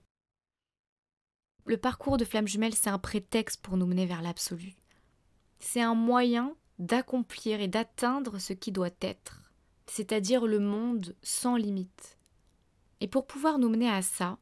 Le 1.66 1.76
parcours 1.76 2.16
de 2.16 2.24
flamme 2.24 2.48
jumelle, 2.48 2.74
c'est 2.74 2.90
un 2.90 2.98
prétexte 2.98 3.60
pour 3.60 3.76
nous 3.76 3.86
mener 3.86 4.06
vers 4.06 4.22
l'absolu. 4.22 4.74
C'est 5.60 5.82
un 5.82 5.94
moyen 5.94 6.56
d'accomplir 6.78 7.60
et 7.60 7.68
d'atteindre 7.68 8.38
ce 8.38 8.52
qui 8.52 8.72
doit 8.72 8.90
être, 9.00 9.52
c'est-à-dire 9.86 10.46
le 10.46 10.58
monde 10.58 11.14
sans 11.22 11.56
limite. 11.56 12.18
Et 13.00 13.06
pour 13.06 13.26
pouvoir 13.26 13.58
nous 13.58 13.68
mener 13.68 13.88
à 13.88 14.02
ça, 14.02 14.38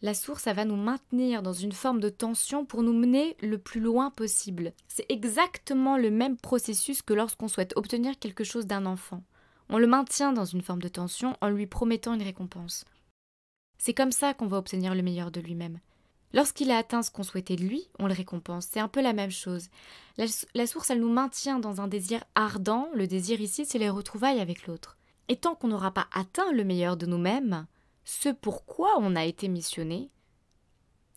la 0.00 0.14
source, 0.14 0.44
ça 0.44 0.52
va 0.52 0.64
nous 0.64 0.76
maintenir 0.76 1.42
dans 1.42 1.52
une 1.52 1.72
forme 1.72 1.98
de 1.98 2.08
tension 2.08 2.64
pour 2.64 2.84
nous 2.84 2.92
mener 2.92 3.36
le 3.40 3.58
plus 3.58 3.80
loin 3.80 4.10
possible. 4.10 4.72
C'est 4.86 5.06
exactement 5.08 5.96
le 5.96 6.10
même 6.10 6.36
processus 6.36 7.02
que 7.02 7.14
lorsqu'on 7.14 7.48
souhaite 7.48 7.76
obtenir 7.76 8.18
quelque 8.18 8.44
chose 8.44 8.66
d'un 8.66 8.86
enfant. 8.86 9.24
On 9.68 9.78
le 9.78 9.88
maintient 9.88 10.32
dans 10.32 10.44
une 10.44 10.62
forme 10.62 10.82
de 10.82 10.88
tension 10.88 11.36
en 11.40 11.48
lui 11.48 11.66
promettant 11.66 12.14
une 12.14 12.22
récompense. 12.22 12.84
C'est 13.78 13.94
comme 13.94 14.12
ça 14.12 14.34
qu'on 14.34 14.46
va 14.46 14.58
obtenir 14.58 14.94
le 14.94 15.02
meilleur 15.02 15.32
de 15.32 15.40
lui-même. 15.40 15.80
Lorsqu'il 16.32 16.70
a 16.70 16.78
atteint 16.78 17.02
ce 17.02 17.10
qu'on 17.10 17.22
souhaitait 17.22 17.56
de 17.56 17.64
lui, 17.64 17.88
on 17.98 18.06
le 18.06 18.12
récompense. 18.12 18.68
C'est 18.70 18.80
un 18.80 18.88
peu 18.88 19.02
la 19.02 19.12
même 19.12 19.30
chose. 19.30 19.68
La, 20.16 20.26
la, 20.54 20.66
source, 20.66 20.90
elle 20.90 21.00
nous 21.00 21.12
maintient 21.12 21.58
dans 21.58 21.80
un 21.80 21.88
désir 21.88 22.22
ardent. 22.34 22.88
Le 22.94 23.06
désir 23.06 23.40
ici, 23.40 23.64
c'est 23.64 23.78
les 23.78 23.90
retrouvailles 23.90 24.40
avec 24.40 24.66
l'autre. 24.66 24.96
Et 25.28 25.36
tant 25.36 25.54
qu'on 25.54 25.68
n'aura 25.68 25.90
pas 25.90 26.06
atteint 26.12 26.52
le 26.52 26.64
meilleur 26.64 26.96
de 26.96 27.06
nous-mêmes, 27.06 27.66
ce 28.08 28.30
pourquoi 28.30 28.96
on 29.00 29.16
a 29.16 29.26
été 29.26 29.48
missionné, 29.48 30.10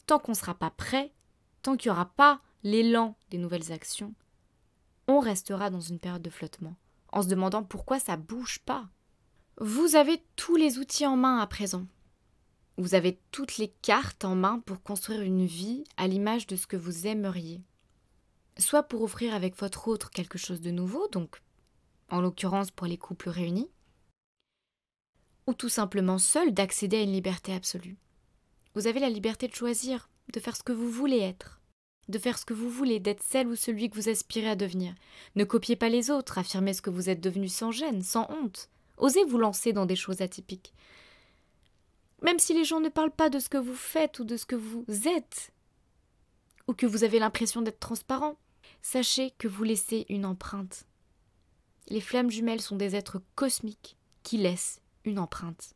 tant 0.08 0.20
qu'on 0.20 0.34
ne 0.34 0.38
sera 0.38 0.54
pas 0.54 0.72
prêt, 0.72 1.14
tant 1.62 1.78
qu'il 1.78 1.90
n'y 1.90 1.94
aura 1.94 2.14
pas 2.14 2.42
l'élan 2.64 3.16
des 3.30 3.38
nouvelles 3.38 3.72
actions, 3.72 4.14
on 5.08 5.20
restera 5.20 5.70
dans 5.70 5.80
une 5.80 6.00
période 6.00 6.22
de 6.22 6.30
flottement, 6.30 6.76
en 7.14 7.22
se 7.22 7.30
demandant 7.30 7.64
pourquoi 7.64 7.98
ça 7.98 8.18
bouge 8.18 8.60
pas. 8.66 8.90
Vous 9.58 9.96
avez 9.96 10.22
tous 10.36 10.58
les 10.58 10.80
outils 10.80 11.08
en 11.08 11.16
main 11.16 11.38
à 11.38 11.48
présent. 11.48 11.88
Vous 12.76 12.94
avez 12.94 13.22
toutes 13.32 13.58
les 13.58 13.70
cartes 13.70 14.26
en 14.26 14.36
main 14.36 14.60
pour 14.60 14.84
construire 14.84 15.22
une 15.22 15.46
vie 15.46 15.86
à 15.96 16.10
l'image 16.10 16.46
de 16.46 16.58
ce 16.58 16.68
que 16.68 16.76
vous 16.76 17.08
aimeriez. 17.08 17.62
Soit 18.58 18.84
pour 18.84 19.02
offrir 19.02 19.34
avec 19.34 19.56
votre 19.56 19.88
autre 19.88 20.10
quelque 20.10 20.38
chose 20.38 20.60
de 20.60 20.72
nouveau, 20.72 21.08
donc 21.08 21.42
en 22.10 22.20
l'occurrence 22.20 22.70
pour 22.70 22.86
les 22.86 22.98
couples 22.98 23.30
réunis, 23.30 23.72
ou 25.48 25.54
tout 25.54 25.70
simplement 25.70 26.18
seul 26.18 26.54
d'accéder 26.54 26.98
à 26.98 27.02
une 27.02 27.14
liberté 27.14 27.54
absolue. 27.54 27.98
Vous 28.74 28.88
avez 28.88 29.00
la 29.00 29.10
liberté 29.10 29.48
de 29.48 29.56
choisir, 29.56 30.10
de 30.34 30.40
faire 30.40 30.56
ce 30.56 30.64
que 30.64 30.72
vous 30.72 30.90
voulez 30.90 31.20
être, 31.20 31.62
de 32.08 32.18
faire 32.18 32.38
ce 32.38 32.46
que 32.46 32.54
vous 32.54 32.70
voulez, 32.70 33.00
d'être 33.00 33.24
celle 33.24 33.48
ou 33.48 33.56
celui 33.56 33.90
que 33.90 33.96
vous 33.96 34.10
aspirez 34.10 34.50
à 34.50 34.56
devenir. 34.56 34.94
Ne 35.36 35.44
copiez 35.44 35.76
pas 35.76 35.90
les 35.90 36.12
autres, 36.12 36.38
affirmez 36.38 36.74
ce 36.74 36.82
que 36.82 36.90
vous 36.90 37.10
êtes 37.10 37.22
devenu 37.22 37.50
sans 37.50 37.72
gêne, 37.72 38.02
sans 38.02 38.30
honte. 38.30 38.70
Osez 38.98 39.24
vous 39.24 39.38
lancer 39.38 39.74
dans 39.74 39.86
des 39.86 39.96
choses 39.96 40.22
atypiques. 40.22 40.74
Même 42.22 42.40
si 42.40 42.54
les 42.54 42.66
gens 42.66 42.80
ne 42.80 42.90
parlent 42.90 43.16
pas 43.16 43.30
de 43.30 43.40
ce 43.40 43.50
que 43.50 43.58
vous 43.58 43.76
faites 43.76 44.20
ou 44.20 44.24
de 44.24 44.38
ce 44.38 44.46
que 44.46 44.56
vous 44.56 44.86
êtes, 45.08 45.52
ou 46.68 46.74
que 46.74 46.86
vous 46.86 47.04
avez 47.04 47.20
l'impression 47.20 47.62
d'être 47.62 47.80
transparent, 47.80 48.38
sachez 48.82 49.32
que 49.32 49.48
vous 49.48 49.64
laissez 49.64 50.06
une 50.10 50.26
empreinte. 50.26 50.86
Les 51.88 52.02
flammes 52.02 52.30
jumelles 52.30 52.62
sont 52.62 52.76
des 52.76 52.96
êtres 52.96 53.22
cosmiques 53.36 53.98
qui 54.24 54.38
laissent 54.38 54.82
une 55.06 55.20
empreinte. 55.20 55.76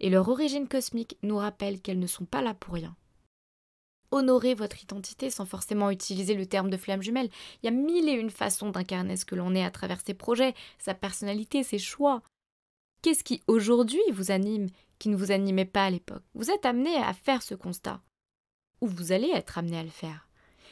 Et 0.00 0.10
leur 0.10 0.28
origine 0.28 0.68
cosmique 0.68 1.18
nous 1.22 1.36
rappelle 1.36 1.80
qu'elles 1.80 1.98
ne 1.98 2.06
sont 2.06 2.24
pas 2.24 2.42
là 2.42 2.54
pour 2.54 2.74
rien. 2.74 2.96
Honorez 4.10 4.54
votre 4.54 4.82
identité 4.82 5.30
sans 5.30 5.46
forcément 5.46 5.90
utiliser 5.90 6.34
le 6.34 6.46
terme 6.46 6.70
de 6.70 6.76
flamme 6.76 7.02
jumelle. 7.02 7.28
Il 7.62 7.66
y 7.66 7.68
a 7.68 7.72
mille 7.72 8.08
et 8.08 8.12
une 8.12 8.30
façons 8.30 8.70
d'incarner 8.70 9.16
ce 9.16 9.24
que 9.24 9.34
l'on 9.34 9.54
est 9.54 9.64
à 9.64 9.70
travers 9.70 10.00
ses 10.00 10.14
projets, 10.14 10.54
sa 10.78 10.94
personnalité, 10.94 11.62
ses 11.62 11.78
choix. 11.78 12.22
Qu'est-ce 13.02 13.24
qui 13.24 13.42
aujourd'hui 13.46 14.00
vous 14.12 14.30
anime 14.30 14.68
qui 14.98 15.08
ne 15.08 15.16
vous 15.16 15.32
animait 15.32 15.64
pas 15.64 15.84
à 15.86 15.90
l'époque? 15.90 16.22
Vous 16.34 16.50
êtes 16.50 16.64
amené 16.64 16.96
à 16.96 17.12
faire 17.12 17.42
ce 17.42 17.54
constat. 17.54 18.00
Ou 18.80 18.86
vous 18.86 19.12
allez 19.12 19.30
être 19.34 19.58
amené 19.58 19.78
à 19.78 19.82
le 19.82 19.90
faire. 19.90 20.28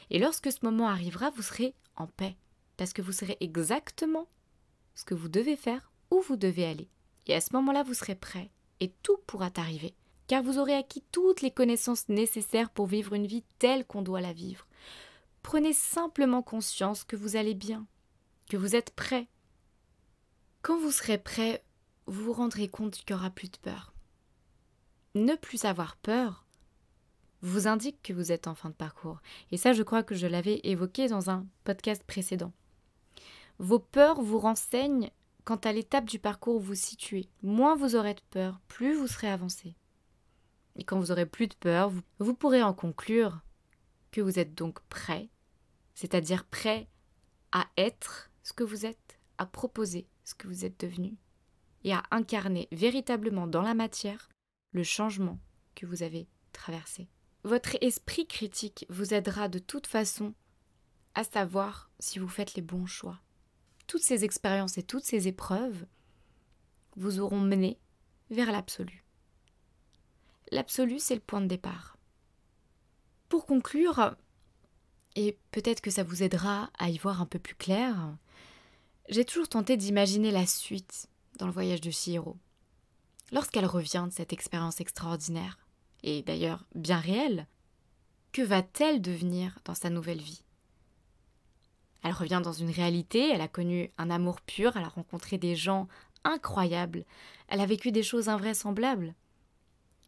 Et 0.09 0.19
lorsque 0.19 0.51
ce 0.51 0.59
moment 0.63 0.87
arrivera, 0.87 1.29
vous 1.31 1.41
serez 1.41 1.73
en 1.95 2.07
paix. 2.07 2.37
Parce 2.77 2.93
que 2.93 3.01
vous 3.01 3.11
serez 3.11 3.37
exactement 3.39 4.27
ce 4.95 5.05
que 5.05 5.13
vous 5.13 5.29
devez 5.29 5.55
faire, 5.55 5.91
où 6.11 6.21
vous 6.21 6.35
devez 6.35 6.65
aller. 6.65 6.89
Et 7.27 7.35
à 7.35 7.41
ce 7.41 7.53
moment-là, 7.53 7.83
vous 7.83 7.93
serez 7.93 8.15
prêt. 8.15 8.51
Et 8.79 8.89
tout 9.03 9.17
pourra 9.25 9.49
arriver. 9.55 9.93
Car 10.27 10.43
vous 10.43 10.57
aurez 10.57 10.75
acquis 10.75 11.03
toutes 11.11 11.41
les 11.41 11.51
connaissances 11.51 12.09
nécessaires 12.09 12.69
pour 12.69 12.87
vivre 12.87 13.13
une 13.13 13.27
vie 13.27 13.43
telle 13.59 13.85
qu'on 13.85 14.01
doit 14.01 14.21
la 14.21 14.33
vivre. 14.33 14.67
Prenez 15.43 15.73
simplement 15.73 16.41
conscience 16.41 17.03
que 17.03 17.15
vous 17.15 17.35
allez 17.35 17.53
bien, 17.53 17.85
que 18.49 18.57
vous 18.57 18.75
êtes 18.75 18.91
prêt. 18.91 19.27
Quand 20.63 20.79
vous 20.79 20.91
serez 20.91 21.19
prêt, 21.19 21.63
vous 22.07 22.23
vous 22.23 22.33
rendrez 22.33 22.67
compte 22.67 22.95
qu'il 22.95 23.15
n'y 23.15 23.19
aura 23.19 23.29
plus 23.29 23.51
de 23.51 23.57
peur. 23.57 23.93
Ne 25.13 25.35
plus 25.35 25.65
avoir 25.65 25.95
peur 25.97 26.45
vous 27.41 27.67
indique 27.67 28.01
que 28.01 28.13
vous 28.13 28.31
êtes 28.31 28.47
en 28.47 28.55
fin 28.55 28.69
de 28.69 28.75
parcours. 28.75 29.21
Et 29.51 29.57
ça, 29.57 29.71
je 29.71 29.83
crois 29.83 30.01
que 30.01 30.15
je 30.15 30.25
l'avais 30.25 30.61
évoqué 30.63 31.07
dans 31.07 31.29
un 31.29 31.45
podcast 31.63 32.03
précédent. 32.03 32.51
Vos 33.59 33.77
peurs 33.77 34.21
vous 34.21 34.39
renseignent 34.39 35.11
quant 35.45 35.55
à 35.57 35.71
l'étape 35.71 36.05
du 36.05 36.19
parcours 36.19 36.55
où 36.55 36.59
vous 36.59 36.75
situez. 36.75 37.29
Moins 37.43 37.75
vous 37.75 37.95
aurez 37.95 38.15
de 38.15 38.21
peur, 38.31 38.59
plus 38.67 38.95
vous 38.95 39.07
serez 39.07 39.29
avancé. 39.29 39.75
Et 40.75 40.83
quand 40.83 40.99
vous 40.99 41.11
aurez 41.11 41.25
plus 41.25 41.47
de 41.47 41.55
peur, 41.55 41.89
vous, 41.89 42.01
vous 42.19 42.33
pourrez 42.33 42.63
en 42.63 42.73
conclure 42.73 43.41
que 44.11 44.21
vous 44.21 44.39
êtes 44.39 44.55
donc 44.55 44.81
prêt, 44.89 45.29
c'est-à-dire 45.93 46.45
prêt 46.45 46.89
à 47.51 47.67
être 47.77 48.31
ce 48.43 48.53
que 48.53 48.63
vous 48.63 48.85
êtes, 48.85 49.19
à 49.37 49.45
proposer 49.45 50.07
ce 50.23 50.33
que 50.33 50.47
vous 50.47 50.65
êtes 50.65 50.79
devenu, 50.79 51.15
et 51.83 51.93
à 51.93 52.03
incarner 52.11 52.67
véritablement 52.71 53.47
dans 53.47 53.61
la 53.61 53.75
matière 53.75 54.29
le 54.71 54.83
changement 54.83 55.39
que 55.75 55.85
vous 55.85 56.03
avez 56.03 56.27
traversé. 56.51 57.07
Votre 57.43 57.77
esprit 57.81 58.25
critique 58.25 58.85
vous 58.89 59.13
aidera 59.13 59.47
de 59.47 59.59
toute 59.59 59.85
façon 59.85 60.33
à 61.13 61.23
savoir 61.23 61.91
si 61.99 62.17
vous 62.17 62.27
faites 62.27 62.55
les 62.55 62.61
bons 62.61 62.87
choix. 62.87 63.19
Toutes 63.87 64.03
ces 64.03 64.23
expériences 64.23 64.77
et 64.77 64.83
toutes 64.83 65.03
ces 65.03 65.27
épreuves 65.27 65.85
vous 66.95 67.19
auront 67.19 67.39
mené 67.39 67.77
vers 68.29 68.51
l'absolu. 68.51 69.03
L'absolu, 70.51 70.99
c'est 70.99 71.15
le 71.15 71.21
point 71.21 71.41
de 71.41 71.47
départ. 71.47 71.97
Pour 73.29 73.45
conclure, 73.45 74.15
et 75.15 75.37
peut-être 75.51 75.81
que 75.81 75.91
ça 75.91 76.03
vous 76.03 76.23
aidera 76.23 76.69
à 76.77 76.89
y 76.89 76.97
voir 76.97 77.21
un 77.21 77.25
peu 77.25 77.39
plus 77.39 77.55
clair, 77.55 78.15
j'ai 79.09 79.25
toujours 79.25 79.49
tenté 79.49 79.77
d'imaginer 79.77 80.31
la 80.31 80.45
suite 80.45 81.07
dans 81.37 81.47
le 81.47 81.51
voyage 81.51 81.81
de 81.81 81.91
Chihiro. 81.91 82.37
Lorsqu'elle 83.31 83.65
revient 83.65 84.05
de 84.07 84.13
cette 84.13 84.33
expérience 84.33 84.79
extraordinaire, 84.79 85.57
et 86.03 86.21
d'ailleurs 86.21 86.65
bien 86.75 86.99
réelle, 86.99 87.47
que 88.31 88.41
va-t-elle 88.41 89.01
devenir 89.01 89.59
dans 89.65 89.75
sa 89.75 89.89
nouvelle 89.89 90.21
vie? 90.21 90.44
Elle 92.03 92.13
revient 92.13 92.41
dans 92.43 92.53
une 92.53 92.69
réalité, 92.69 93.31
elle 93.31 93.41
a 93.41 93.47
connu 93.47 93.91
un 93.97 94.09
amour 94.09 94.41
pur, 94.41 94.77
elle 94.77 94.83
a 94.83 94.89
rencontré 94.89 95.37
des 95.37 95.55
gens 95.55 95.87
incroyables, 96.23 97.05
elle 97.47 97.61
a 97.61 97.65
vécu 97.65 97.91
des 97.91 98.03
choses 98.03 98.29
invraisemblables. 98.29 99.15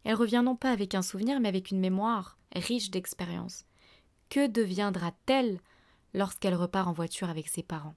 Elle 0.03 0.15
revient 0.15 0.41
non 0.43 0.55
pas 0.55 0.71
avec 0.71 0.95
un 0.95 1.01
souvenir, 1.01 1.39
mais 1.39 1.49
avec 1.49 1.71
une 1.71 1.79
mémoire 1.79 2.37
riche 2.55 2.91
d'expériences. 2.91 3.65
Que 4.29 4.47
deviendra-t-elle 4.47 5.59
lorsqu'elle 6.13 6.55
repart 6.55 6.87
en 6.87 6.93
voiture 6.93 7.29
avec 7.29 7.47
ses 7.47 7.63
parents? 7.63 7.95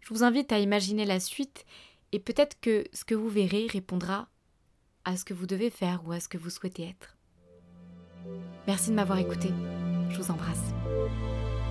Je 0.00 0.14
vous 0.14 0.22
invite 0.22 0.52
à 0.52 0.58
imaginer 0.58 1.04
la 1.04 1.20
suite 1.20 1.64
et 2.12 2.20
peut-être 2.20 2.60
que 2.60 2.84
ce 2.92 3.04
que 3.04 3.14
vous 3.14 3.28
verrez 3.28 3.66
répondra 3.66 4.28
à 5.04 5.16
ce 5.16 5.24
que 5.24 5.34
vous 5.34 5.46
devez 5.46 5.70
faire 5.70 6.06
ou 6.06 6.12
à 6.12 6.20
ce 6.20 6.28
que 6.28 6.38
vous 6.38 6.50
souhaitez 6.50 6.88
être. 6.88 7.16
Merci 8.66 8.90
de 8.90 8.94
m'avoir 8.94 9.18
écouté. 9.18 9.48
Je 10.10 10.20
vous 10.20 10.30
embrasse. 10.30 10.72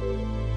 Música 0.01 0.54